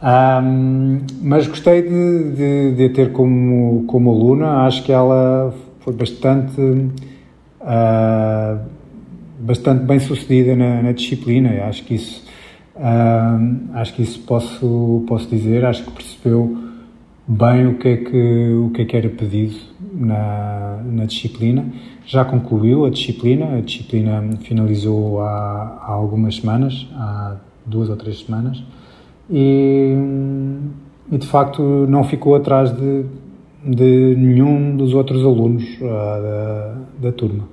[0.04, 5.94] Um, mas gostei de, de, de, a ter como, como aluna, acho que ela foi
[5.94, 8.60] bastante, uh,
[9.40, 12.22] bastante bem sucedida na, na disciplina, acho que isso,
[12.76, 16.54] uh, acho que isso posso, posso dizer, acho que percebeu
[17.26, 19.56] bem o que é que, o que, é que era pedido
[19.90, 21.64] na, na disciplina.
[22.04, 28.18] Já concluiu a disciplina, a disciplina finalizou há, há algumas semanas, há duas ou três
[28.18, 28.62] semanas
[29.30, 29.94] e,
[31.10, 33.04] e de facto não ficou atrás de,
[33.64, 37.48] de nenhum dos outros alunos uh, da, da turma.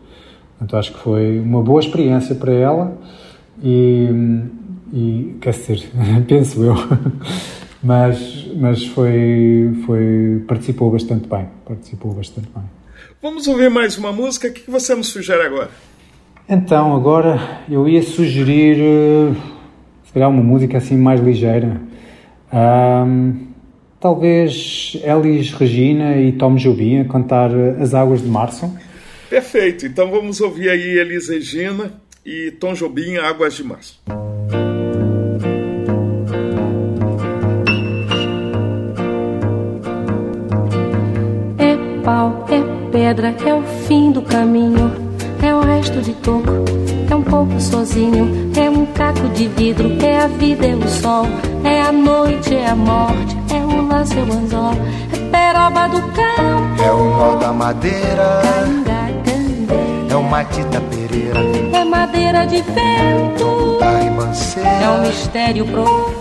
[0.57, 2.97] Portanto, acho que foi uma boa experiência para ela
[3.63, 4.07] e,
[4.93, 5.89] e quer dizer,
[6.27, 6.75] penso eu,
[7.81, 12.63] mas, mas foi, foi, participou bastante bem, participou bastante bem.
[13.21, 15.69] Vamos ouvir mais uma música, o que você nos sugere agora?
[16.49, 19.36] Então, agora eu ia sugerir
[20.12, 21.80] se calhar uma música assim mais ligeira.
[22.52, 23.47] Um,
[23.97, 28.69] talvez Elis Regina e Tom Jobim a cantar As Águas de Março.
[29.30, 31.93] Perfeito, então vamos ouvir aí Elis Regina
[32.26, 34.02] e Tom Jobim, Águas de Março.
[41.58, 44.91] É pau, é pedra, é o fim do caminho,
[45.71, 46.65] resto de toco.
[47.10, 51.25] É um pouco sozinho, é um caco de vidro, é a vida, é o sol,
[51.63, 54.73] é a noite, é a morte, é o lance, é o anzol,
[55.13, 58.41] é peroba do campo, é o nó da madeira,
[60.10, 61.39] é o matita pereira,
[61.73, 63.79] é madeira de vento,
[64.81, 66.20] é um mistério profundo,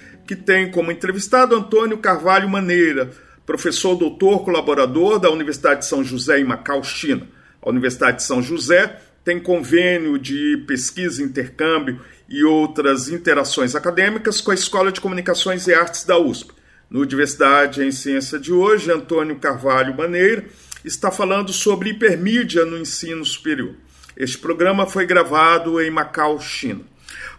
[0.31, 3.11] que tem como entrevistado Antônio Carvalho Maneira,
[3.45, 7.27] professor doutor colaborador da Universidade de São José em Macau, China.
[7.61, 14.51] A Universidade de São José tem convênio de pesquisa, intercâmbio e outras interações acadêmicas com
[14.51, 16.53] a Escola de Comunicações e Artes da USP.
[16.89, 20.45] No Diversidade em Ciência de hoje, Antônio Carvalho Maneira
[20.85, 23.75] está falando sobre hipermídia no ensino superior.
[24.15, 26.83] Este programa foi gravado em Macau, China.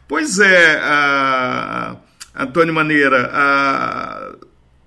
[0.07, 3.31] Pois é, uh, Antônio Maneira,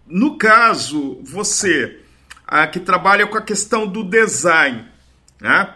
[0.08, 2.00] no caso, você
[2.72, 4.86] que trabalha com a questão do design,
[5.42, 5.70] né?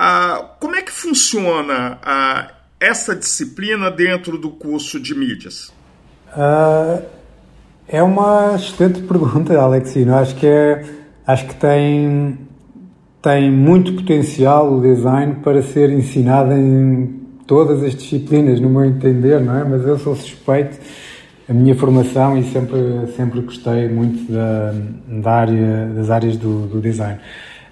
[0.00, 5.72] Ah, como é que funciona ah, essa disciplina dentro do curso de mídias?
[6.28, 7.02] Uh,
[7.88, 10.14] é uma excelente pergunta, Alexino.
[10.14, 10.84] Acho que, é,
[11.26, 12.38] acho que tem,
[13.20, 19.40] tem muito potencial o design para ser ensinado em todas as disciplinas, no meu entender,
[19.40, 19.64] não é?
[19.64, 20.78] Mas eu sou suspeito
[21.48, 24.74] a minha formação e sempre, sempre gostei muito da,
[25.22, 27.18] da área, das áreas do, do design.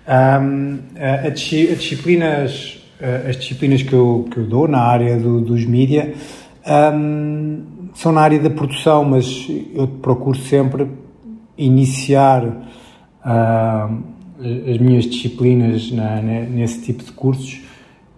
[0.09, 2.83] Um, a, a, disciplinas,
[3.29, 6.15] as disciplinas que eu, que eu dou na área do, dos mídia
[6.67, 10.89] um, são na área da produção, mas eu procuro sempre
[11.59, 14.03] iniciar uh,
[14.71, 17.61] as minhas disciplinas na, nesse tipo de cursos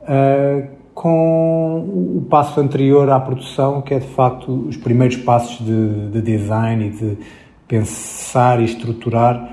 [0.03, 6.11] uh, com o passo anterior à produção, que é de facto os primeiros passos de,
[6.11, 7.19] de design e de
[7.69, 9.49] pensar e estruturar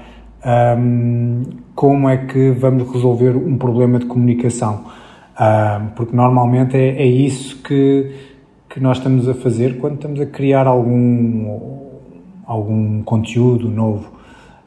[0.75, 1.43] um,
[1.75, 4.85] como é que vamos resolver um problema de comunicação.
[5.39, 8.11] Um, porque normalmente é, é, isso que,
[8.67, 11.79] que nós estamos a fazer quando estamos a criar algum,
[12.47, 14.09] algum conteúdo novo.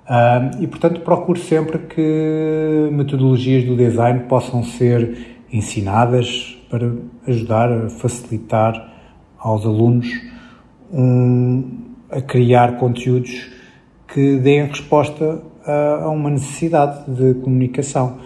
[0.09, 6.93] Um, e portanto procuro sempre que metodologias do design possam ser ensinadas para
[7.27, 8.93] ajudar a facilitar
[9.39, 10.09] aos alunos
[10.93, 13.51] um, a criar conteúdos
[14.07, 18.19] que deem resposta a, a uma necessidade de comunicação.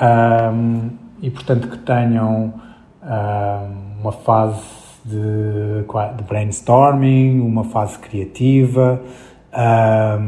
[0.00, 2.54] Um, e, portanto, que tenham
[3.02, 4.62] um, uma fase
[5.04, 9.00] de, de, brainstorming, uma fase criativa,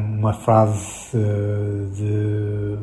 [0.09, 1.17] uma fase
[1.95, 2.77] de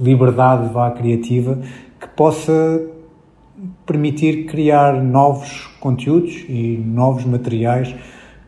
[0.00, 1.58] liberdade vá criativa
[2.00, 2.80] que possa
[3.88, 7.92] permitir criar novos conteúdos e novos materiais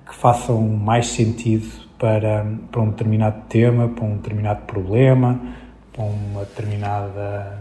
[0.06, 1.66] que façam mais sentido
[1.98, 5.40] para, para um determinado tema, para um determinado problema,
[5.92, 7.58] para uma determinada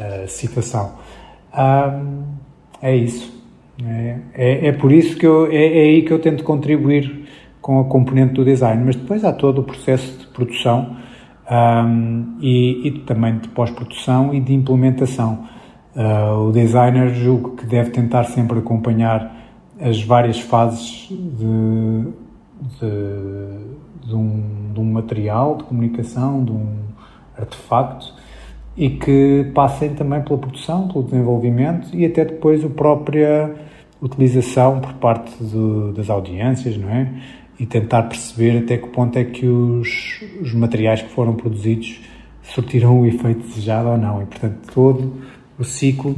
[0.00, 0.94] uh, situação.
[1.56, 2.24] Um,
[2.80, 3.34] é isso.
[3.84, 7.24] É, é, é, por isso que eu, é, é aí que eu tento contribuir
[7.60, 10.96] com a componente do design, mas depois há todo o processo de produção
[11.50, 15.48] um, e, e, também de pós-produção e de implementação.
[15.96, 19.34] Uh, o designer julgo que deve tentar sempre acompanhar
[19.80, 22.08] as várias fases de,
[22.78, 26.78] de, de, um, de um material de comunicação, de um
[27.38, 28.12] artefacto
[28.76, 33.54] e que passem também pela produção, pelo desenvolvimento e até depois a própria
[34.02, 37.08] utilização por parte de, das audiências, não é?
[37.58, 42.00] e tentar perceber até que ponto é que os, os materiais que foram produzidos
[42.42, 44.22] surtiram o efeito desejado ou não.
[44.22, 45.12] E, portanto, todo
[45.58, 46.14] o ciclo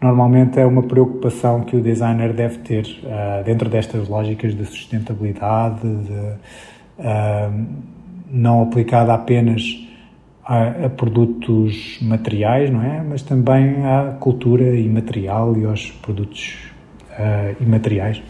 [0.00, 5.80] normalmente é uma preocupação que o designer deve ter uh, dentro destas lógicas de sustentabilidade,
[5.80, 6.12] de,
[6.98, 7.66] uh,
[8.30, 9.62] não aplicada apenas
[10.44, 13.02] a, a, produtos materiais, não é?
[13.02, 16.56] Mas também à cultura imaterial e aos produtos
[17.12, 18.22] uh, imateriais.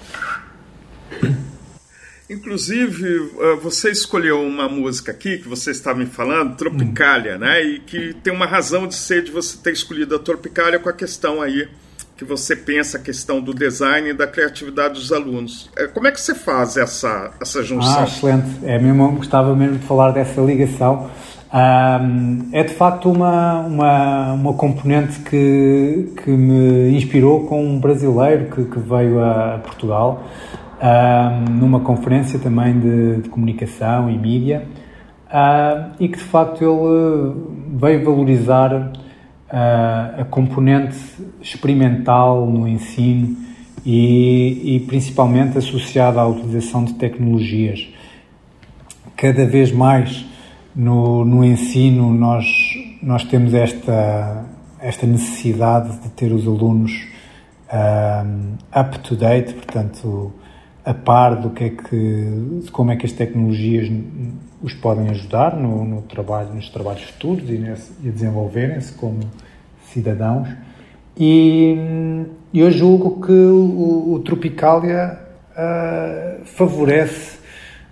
[2.30, 7.38] Inclusive, eh, você escolheu uma música aqui que você está me falando, Tropicália, hum.
[7.38, 7.62] né?
[7.62, 10.92] E que tem uma razão de ser de você ter escolhido a Tropicália com a
[10.92, 11.68] questão aí
[12.18, 15.70] que você pensa a questão do design e da criatividade dos alunos.
[15.76, 18.00] Eh, como é que você faz essa, essa junção?
[18.00, 18.48] Ah, excelente.
[18.64, 21.08] É mesmo, gostava mesmo de falar dessa ligação.
[21.50, 28.50] Um, é de facto uma, uma, uma componente que, que me inspirou com um brasileiro
[28.54, 30.28] que, que veio a Portugal
[31.50, 34.66] numa conferência também de, de comunicação e mídia,
[35.28, 37.34] uh, e que de facto ele
[37.78, 40.96] veio valorizar uh, a componente
[41.40, 43.36] experimental no ensino
[43.84, 47.88] e, e principalmente associada à utilização de tecnologias.
[49.16, 50.24] Cada vez mais
[50.74, 52.46] no, no ensino nós,
[53.02, 54.44] nós temos esta,
[54.80, 57.08] esta necessidade de ter os alunos
[58.74, 60.32] up to date, portanto,
[60.88, 63.92] a par do que é que, de como é que as tecnologias
[64.62, 69.20] os podem ajudar no, no trabalho, nos trabalhos futuros e, nesse, e a desenvolverem-se como
[69.92, 70.48] cidadãos.
[71.14, 71.76] E
[72.54, 75.18] eu julgo que o, o Tropicalia
[75.50, 77.36] uh, favorece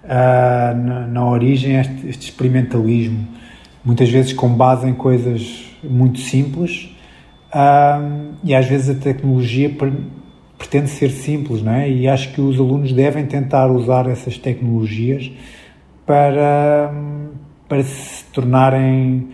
[0.04, 3.28] uh, na, na, origem este, este, experimentalismo,
[3.84, 6.96] muitas vezes com base em coisas muito simples,
[7.50, 9.68] uh, e às vezes a tecnologia
[10.58, 11.90] pretende ser simples, não é?
[11.90, 15.30] E acho que os alunos devem tentar usar essas tecnologias
[16.04, 16.92] para,
[17.68, 19.28] para se tornarem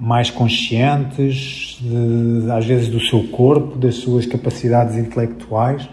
[0.00, 5.88] mais conscientes, de, às vezes, do seu corpo, das suas capacidades intelectuais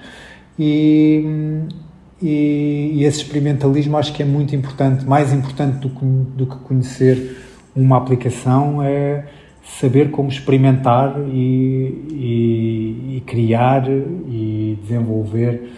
[0.57, 1.23] e,
[2.21, 6.55] e, e, esse experimentalismo acho que é muito importante, mais importante do que, do que
[6.63, 7.38] conhecer
[7.75, 9.25] uma aplicação é
[9.80, 15.70] saber como experimentar e, e, e criar e desenvolver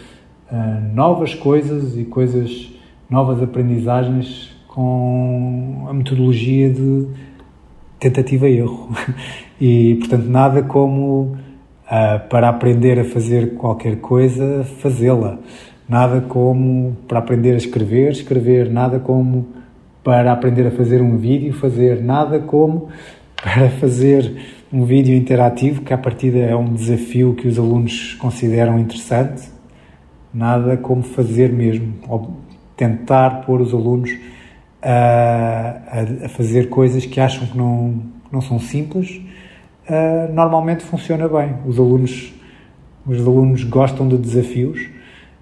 [0.52, 2.70] uh, novas coisas e coisas,
[3.10, 7.08] novas aprendizagens com a metodologia de
[8.00, 8.90] tentativa e erro.
[9.62, 11.36] E, portanto, nada como
[11.86, 15.38] uh, para aprender a fazer qualquer coisa, fazê-la.
[15.86, 18.72] Nada como para aprender a escrever, escrever.
[18.72, 19.48] Nada como
[20.02, 22.02] para aprender a fazer um vídeo, fazer.
[22.02, 22.88] Nada como
[23.44, 24.34] para fazer
[24.72, 29.50] um vídeo interativo, que a partida é um desafio que os alunos consideram interessante.
[30.32, 31.94] Nada como fazer mesmo,
[32.78, 34.16] tentar pôr os alunos
[34.82, 38.00] a, a, fazer coisas que acham que não,
[38.32, 39.20] não são simples,
[39.90, 41.56] uh, normalmente funciona bem.
[41.66, 42.32] Os alunos,
[43.08, 44.88] os alunos gostam de desafios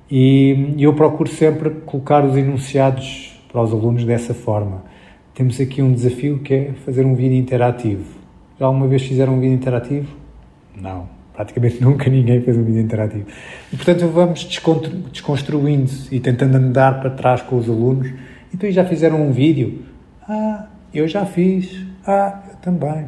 [0.09, 4.83] e eu procuro sempre colocar os enunciados para os alunos dessa forma.
[5.33, 8.16] Temos aqui um desafio que é fazer um vídeo interativo.
[8.59, 10.07] Já alguma vez fizeram um vídeo interativo?
[10.75, 11.07] Não.
[11.33, 13.25] Praticamente nunca ninguém fez um vídeo interativo.
[13.71, 14.43] E, portanto, vamos
[15.11, 18.11] desconstruindo e tentando andar para trás com os alunos
[18.53, 19.83] então já fizeram um vídeo?
[20.27, 21.85] Ah, eu já fiz.
[22.05, 23.05] Ah, eu também.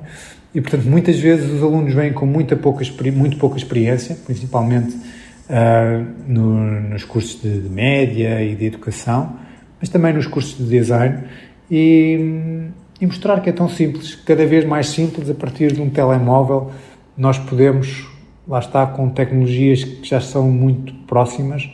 [0.54, 6.06] E portanto, muitas vezes os alunos vêm com muita pouca, muito pouca experiência, principalmente uh,
[6.28, 9.38] no, nos cursos de, de, média e de educação,
[9.80, 11.24] mas também nos cursos de design,
[11.70, 12.68] e,
[13.00, 16.72] e mostrar que é tão simples, cada vez mais simples, a partir de um telemóvel,
[17.18, 18.08] nós podemos,
[18.48, 21.70] lá está, com tecnologias que já são muito próximas,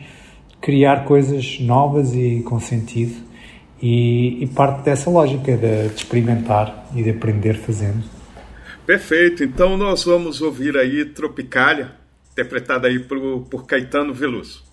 [0.60, 3.26] criar coisas novas e com sentido
[3.80, 8.04] e, e parte dessa lógica de, de experimentar e de aprender fazendo.
[8.84, 9.44] Perfeito.
[9.44, 11.92] Então nós vamos ouvir aí Tropicália,
[12.32, 14.65] interpretada aí por, por Caetano Veloso.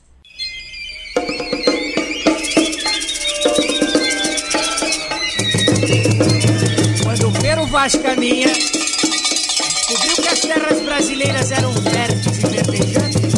[7.84, 13.34] Vaz caminha, descobriu que as terras brasileiras eram férteis e verdejantes,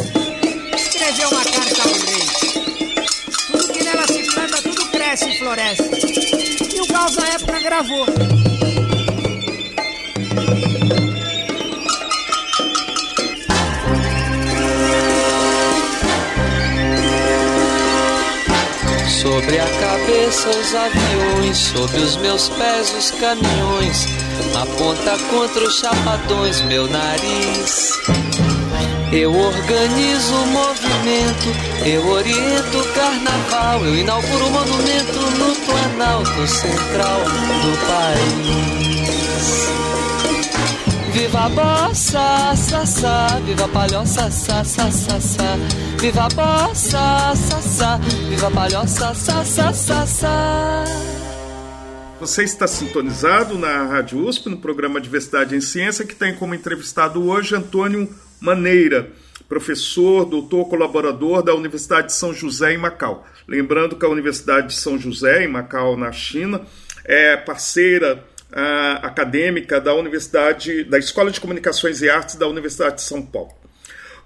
[0.76, 2.22] escreveu uma carta ao rei.
[3.50, 5.90] Tudo que nela se planta, tudo cresce e floresce.
[6.76, 8.06] E o Gauss na época gravou.
[19.26, 24.06] Sobre a cabeça os aviões, sobre os meus pés os caminhões,
[24.54, 27.90] aponta contra os chapadões meu nariz.
[29.12, 31.48] Eu organizo o movimento,
[31.84, 37.24] eu oriento o carnaval, eu inauguro o monumento no Planalto Central
[37.64, 39.85] do país.
[41.16, 42.54] Viva a bossa,
[42.84, 45.56] sa, viva a palhoça, sa, sa.
[45.98, 47.96] Viva a bossa, sa,
[48.28, 50.84] viva a palhoça, sa, sa.
[52.20, 57.26] Você está sintonizado na Rádio USP, no programa Diversidade em Ciência, que tem como entrevistado
[57.26, 59.10] hoje Antônio Maneira,
[59.48, 63.26] professor, doutor, colaborador da Universidade de São José em Macau.
[63.48, 66.60] Lembrando que a Universidade de São José em Macau, na China,
[67.06, 68.22] é parceira
[68.52, 73.52] uh, acadêmica da Universidade, da Escola de Comunicações e Artes da Universidade de São Paulo.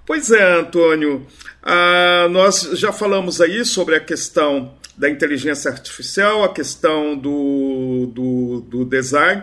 [0.07, 1.27] Pois é, Antônio,
[1.63, 8.61] uh, nós já falamos aí sobre a questão da inteligência artificial, a questão do, do,
[8.61, 9.43] do design.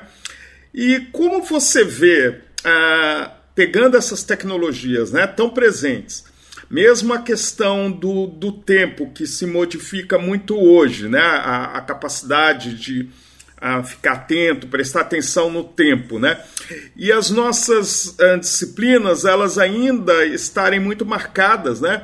[0.73, 6.25] E como você vê uh, pegando essas tecnologias né, tão presentes,
[6.69, 12.75] mesmo a questão do, do tempo que se modifica muito hoje, né, a, a capacidade
[12.75, 13.09] de
[13.59, 16.37] a ficar atento, prestar atenção no tempo, né?
[16.95, 22.03] E as nossas uh, disciplinas, elas ainda estarem muito marcadas, né?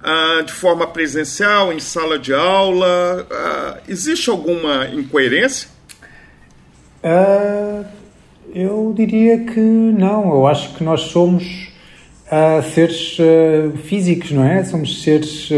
[0.00, 3.26] Uh, de forma presencial, em sala de aula.
[3.28, 5.68] Uh, existe alguma incoerência?
[8.54, 10.30] Eu diria que não.
[10.30, 11.72] Eu acho que nós somos
[12.72, 13.16] seres
[13.84, 14.62] físicos, não é?
[14.62, 15.48] Somos seres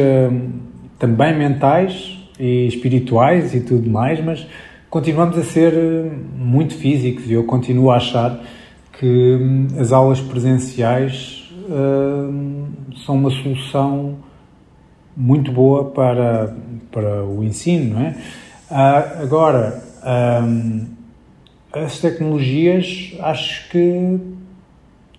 [0.98, 4.46] também mentais e espirituais e tudo mais, mas
[4.94, 5.74] continuamos a ser
[6.38, 8.38] muito físicos e eu continuo a achar
[8.92, 11.52] que hum, as aulas presenciais
[13.04, 14.18] são uma solução
[15.16, 16.54] muito boa para,
[16.92, 18.14] para o ensino, não é?
[19.20, 19.82] agora,
[20.44, 20.86] um,
[21.72, 24.20] as tecnologias acho que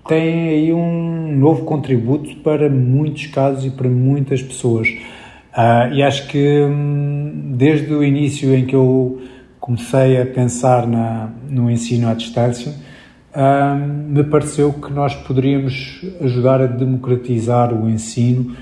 [0.07, 4.87] têm aí um novo contributo para muitos casos e para muitas pessoas.
[4.87, 9.21] Uh, e acho que hum, desde o início em que eu
[9.65, 12.71] comecei a pensar na, no ensino à distância,
[13.33, 18.55] uh, me pareceu que nós poderíamos ajudar a democratizar o ensino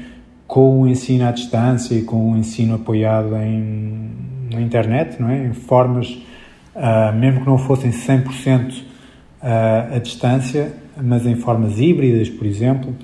[0.47, 4.11] com o ensino à distância e com o ensino apoiado em,
[4.49, 5.45] na internet, não é?
[5.45, 6.07] em formas
[6.73, 12.95] uh, mesmo que não fossem 100% uh, à distância, mas em formas híbridas, por exemplo.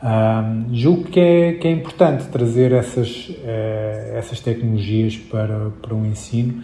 [0.00, 6.06] Um, julgo que é, que é importante trazer essas, uh, essas tecnologias para, para o
[6.06, 6.62] ensino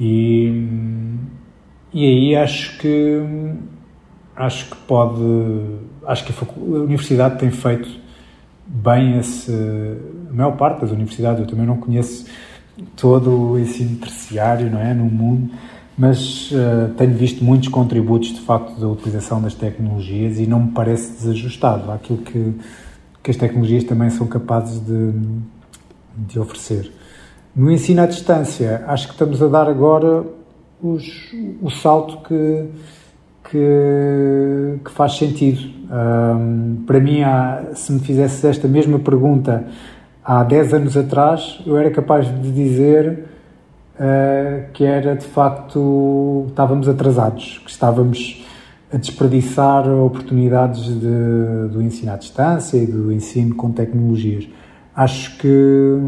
[0.00, 0.66] e,
[1.92, 3.22] e aí acho que
[4.34, 5.20] acho que pode
[6.06, 7.86] acho que a, a universidade tem feito
[8.66, 9.52] bem esse
[10.30, 12.24] a maior parte das universidades eu também não conheço
[12.96, 15.50] todo o ensino terciário não é no mundo
[15.98, 20.70] mas uh, tenho visto muitos contributos de facto da utilização das tecnologias e não me
[20.70, 22.54] parece desajustado àquilo que,
[23.22, 25.12] que as tecnologias também são capazes de,
[26.16, 26.90] de oferecer.
[27.54, 30.24] No ensino à distância, acho que estamos a dar agora
[30.80, 32.66] os, o salto que,
[33.50, 35.60] que, que faz sentido.
[35.90, 39.64] Um, para mim, há, se me fizesse esta mesma pergunta
[40.24, 43.26] há 10 anos atrás, eu era capaz de dizer
[43.96, 48.46] uh, que era de facto estávamos atrasados, que estávamos
[48.92, 54.48] a desperdiçar oportunidades de, do ensino à distância e do ensino com tecnologias.
[54.94, 55.98] Acho que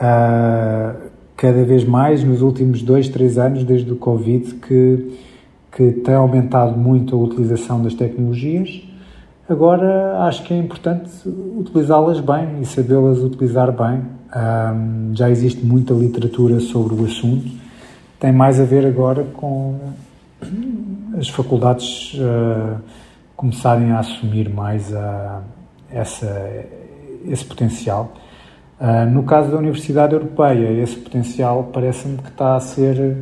[0.00, 5.18] uh, cada vez mais nos últimos dois, três anos, desde o Covid, que,
[5.72, 8.82] que tem aumentado muito a utilização das tecnologias.
[9.48, 11.10] Agora acho que é importante
[11.56, 14.02] utilizá-las bem e sabê-las utilizar bem.
[14.32, 17.50] Um, já existe muita literatura sobre o assunto.
[18.20, 19.76] Tem mais a ver agora com
[21.18, 22.78] as faculdades uh,
[23.34, 25.42] começarem a assumir mais a,
[25.90, 26.64] essa,
[27.26, 28.12] esse potencial.
[28.80, 33.16] Uh, no caso da Universidade Europeia, esse potencial parece-me que está a ser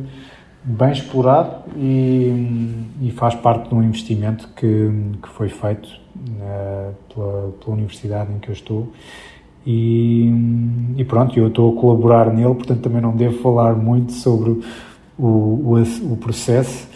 [0.63, 4.89] bem explorado e, e, faz parte de um investimento que,
[5.21, 8.93] que foi feito uh, pela, pela universidade em que eu estou
[9.65, 10.31] e,
[10.97, 14.61] e, pronto, eu estou a colaborar nele, portanto também não devo falar muito sobre
[15.17, 16.87] o, o, o processo,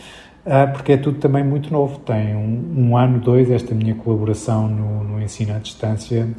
[0.45, 1.99] uh, porque é tudo também muito novo.
[1.99, 6.29] Tem um, um ano, dois, esta minha colaboração no, no ensino à distância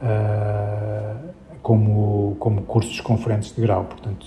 [0.00, 1.28] uh,
[1.62, 4.26] como, como cursos conferentes de grau, portanto.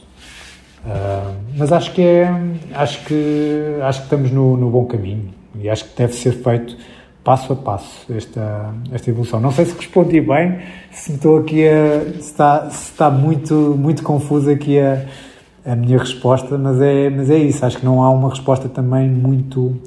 [0.86, 2.30] Uh, mas acho que é,
[2.74, 6.76] acho que acho que estamos no, no bom caminho e acho que deve ser feito
[7.24, 9.40] passo a passo esta, esta evolução.
[9.40, 10.60] Não sei se respondi bem,
[10.92, 15.06] se estou aqui a, se está, se está muito, muito confusa aqui a,
[15.66, 17.66] a minha resposta, mas é, mas é isso.
[17.66, 19.82] Acho que não há uma resposta também muito,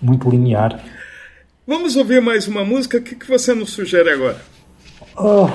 [0.00, 0.78] muito linear.
[1.66, 2.98] Vamos ouvir mais uma música.
[2.98, 4.40] O que, que você nos sugere agora?
[5.16, 5.48] Oh,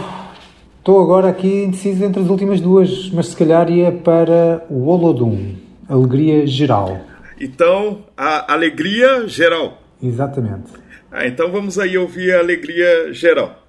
[0.83, 5.55] estou agora aqui indeciso entre as últimas duas, mas se calhar ia para o Olodum,
[5.87, 6.99] Alegria Geral.
[7.39, 9.81] Então, a Alegria Geral.
[10.01, 10.73] Exatamente.
[11.09, 13.62] Ah, então vamos aí ouvir a alegria geral.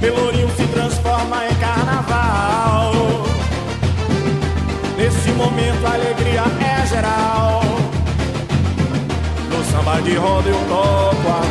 [0.00, 2.92] Pelourinho se transforma em carnaval.
[4.96, 7.62] Nesse momento a alegria é geral.
[9.50, 11.42] No samba de roda eu toco a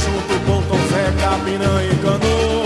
[0.00, 2.61] Junto com Tom Zé, Capinã e Canoa.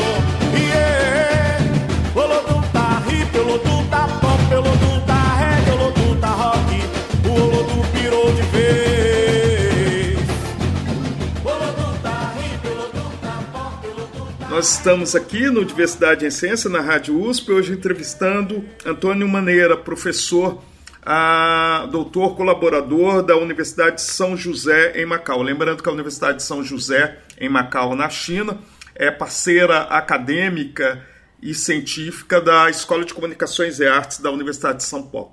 [14.57, 20.65] Nós estamos aqui no Diversidade em Ciência, na Rádio USP, hoje entrevistando Antônio Maneira, professor,
[21.05, 25.43] a, doutor colaborador da Universidade de São José, em Macau.
[25.43, 28.59] Lembrando que a Universidade de São José, em Macau, na China,
[28.95, 31.05] é parceira acadêmica
[31.43, 35.33] e científica da Escola de Comunicações e Artes da Universidade de São Paulo.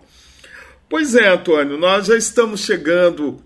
[0.90, 3.42] Pois é, Antônio, nós já estamos chegando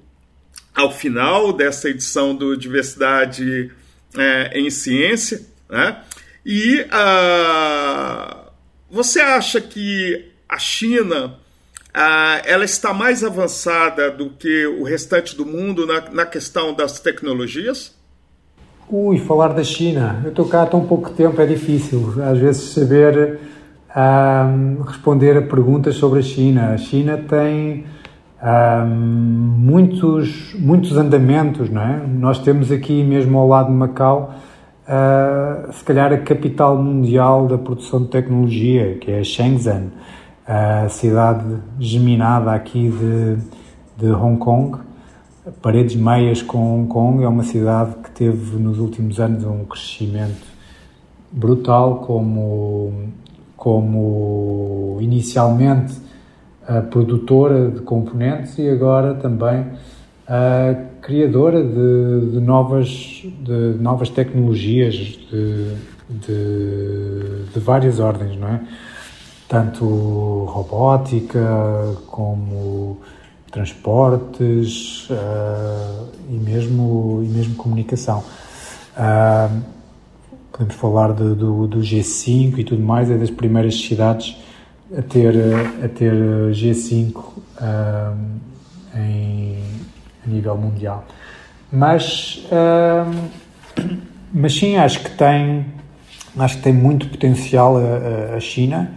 [0.73, 3.71] ao final dessa edição do Diversidade
[4.17, 5.97] é, em Ciência, né?
[6.45, 8.37] E uh,
[8.89, 15.45] você acha que a China uh, ela está mais avançada do que o restante do
[15.45, 17.95] mundo na, na questão das tecnologias?
[18.89, 20.21] Ui, falar da China.
[20.23, 23.37] Eu estou cá há tão pouco tempo, é difícil às vezes saber
[23.93, 26.69] um, responder a perguntas sobre a China.
[26.69, 27.85] A China tem
[28.41, 32.01] um, muitos, muitos andamentos, não é?
[32.07, 34.33] Nós temos aqui mesmo ao lado de Macau,
[34.87, 39.91] uh, se calhar a capital mundial da produção de tecnologia, que é Shenzhen,
[40.45, 43.37] a cidade geminada aqui de,
[43.97, 44.79] de Hong Kong.
[45.61, 50.45] Paredes meias com Hong Kong é uma cidade que teve nos últimos anos um crescimento
[51.31, 53.09] brutal como
[53.55, 55.95] como inicialmente
[56.89, 59.65] produtora de componentes e agora também
[61.07, 65.73] criadora de, de novas, de novas tecnologias de,
[66.09, 68.59] de, de, várias ordens, não é?
[69.47, 69.85] Tanto
[70.49, 72.99] robótica como
[73.49, 78.21] transportes uh, e, mesmo, e mesmo comunicação.
[78.97, 79.61] Uh,
[80.51, 84.35] podemos falar de, do, do G5 e tudo mais, é das primeiras cidades
[84.91, 85.33] a ter,
[85.81, 86.13] a ter
[86.51, 88.47] G5 um,
[88.99, 89.46] em, a
[90.27, 91.05] nível mundial.
[91.71, 93.27] Mas, um,
[94.33, 95.65] mas sim, acho que tem,
[96.37, 98.91] acho que tem muito potencial a, a China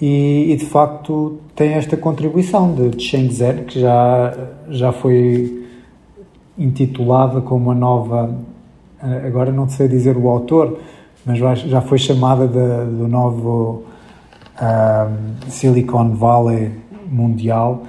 [0.00, 4.34] e, e, de facto tem esta contribuição de Shenzhen, que já,
[4.68, 5.66] já foi
[6.58, 8.34] intitulada como a nova
[9.04, 10.78] eh, agora não sei dizer o autor,
[11.26, 13.82] mas já foi chamada de, do novo
[14.56, 16.72] uh, Silicon Valley
[17.10, 17.82] mundial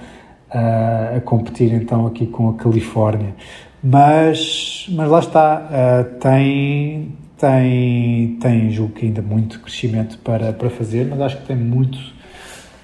[0.55, 3.35] a competir então aqui com a Califórnia.
[3.83, 11.05] Mas, mas lá está, tem, tem, tem, julgo que ainda muito crescimento para, para fazer,
[11.05, 11.99] mas acho que tem muito,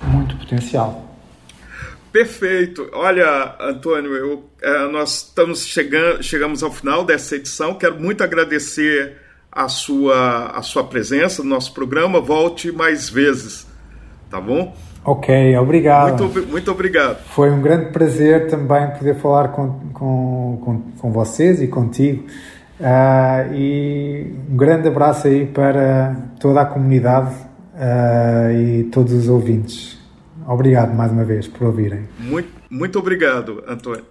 [0.04, 1.12] muito potencial.
[2.12, 2.90] Perfeito.
[2.92, 7.74] Olha, Antônio, eu, é, nós estamos chegando, chegamos ao final dessa edição.
[7.74, 9.18] Quero muito agradecer
[9.50, 12.20] a sua, a sua presença no nosso programa.
[12.20, 13.66] Volte mais vezes,
[14.30, 14.76] tá bom?
[15.04, 16.24] Ok, obrigado.
[16.26, 17.24] Muito, muito obrigado.
[17.30, 22.26] Foi um grande prazer também poder falar com, com, com, com vocês e contigo.
[22.80, 27.34] Uh, e um grande abraço aí para toda a comunidade
[27.74, 30.00] uh, e todos os ouvintes.
[30.48, 32.08] Obrigado mais uma vez por ouvirem.
[32.20, 34.06] Muito, muito obrigado, Antônio.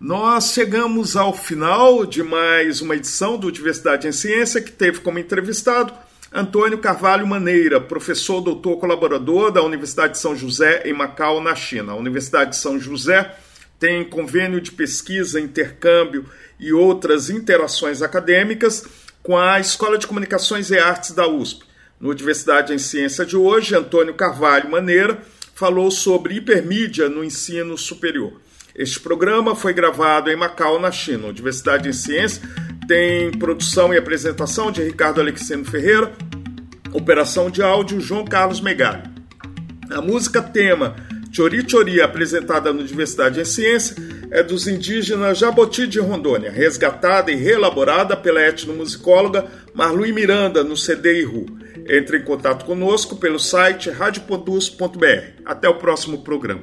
[0.00, 5.18] Nós chegamos ao final de mais uma edição do Diversidade em Ciência, que teve como
[5.18, 5.92] entrevistado
[6.32, 11.92] Antônio Carvalho Maneira, professor, doutor, colaborador da Universidade de São José, em Macau, na China.
[11.92, 13.34] A Universidade de São José
[13.80, 16.26] tem convênio de pesquisa, intercâmbio
[16.60, 18.84] e outras interações acadêmicas
[19.22, 21.64] com a Escola de Comunicações e Artes da USP.
[21.98, 25.22] No Diversidade em Ciência de hoje, Antônio Carvalho Maneira
[25.54, 28.34] falou sobre hipermídia no ensino superior.
[28.74, 31.32] Este programa foi gravado em Macau, na China.
[31.32, 32.42] Diversidade em Ciência
[32.88, 36.10] tem produção e apresentação de Ricardo Alexandre Ferreira,
[36.92, 39.02] operação de áudio João Carlos Megali.
[39.90, 40.96] A música tema
[41.30, 43.94] Chori Chori, apresentada no Diversidade em Ciência,
[44.30, 51.20] é dos indígenas Jaboti de Rondônia, resgatada e reelaborada pela etnomusicóloga Marlui Miranda no CD
[51.20, 51.44] Iru.
[51.86, 55.42] Entre em contato conosco pelo site radiopodus.br.
[55.44, 56.62] Até o próximo programa.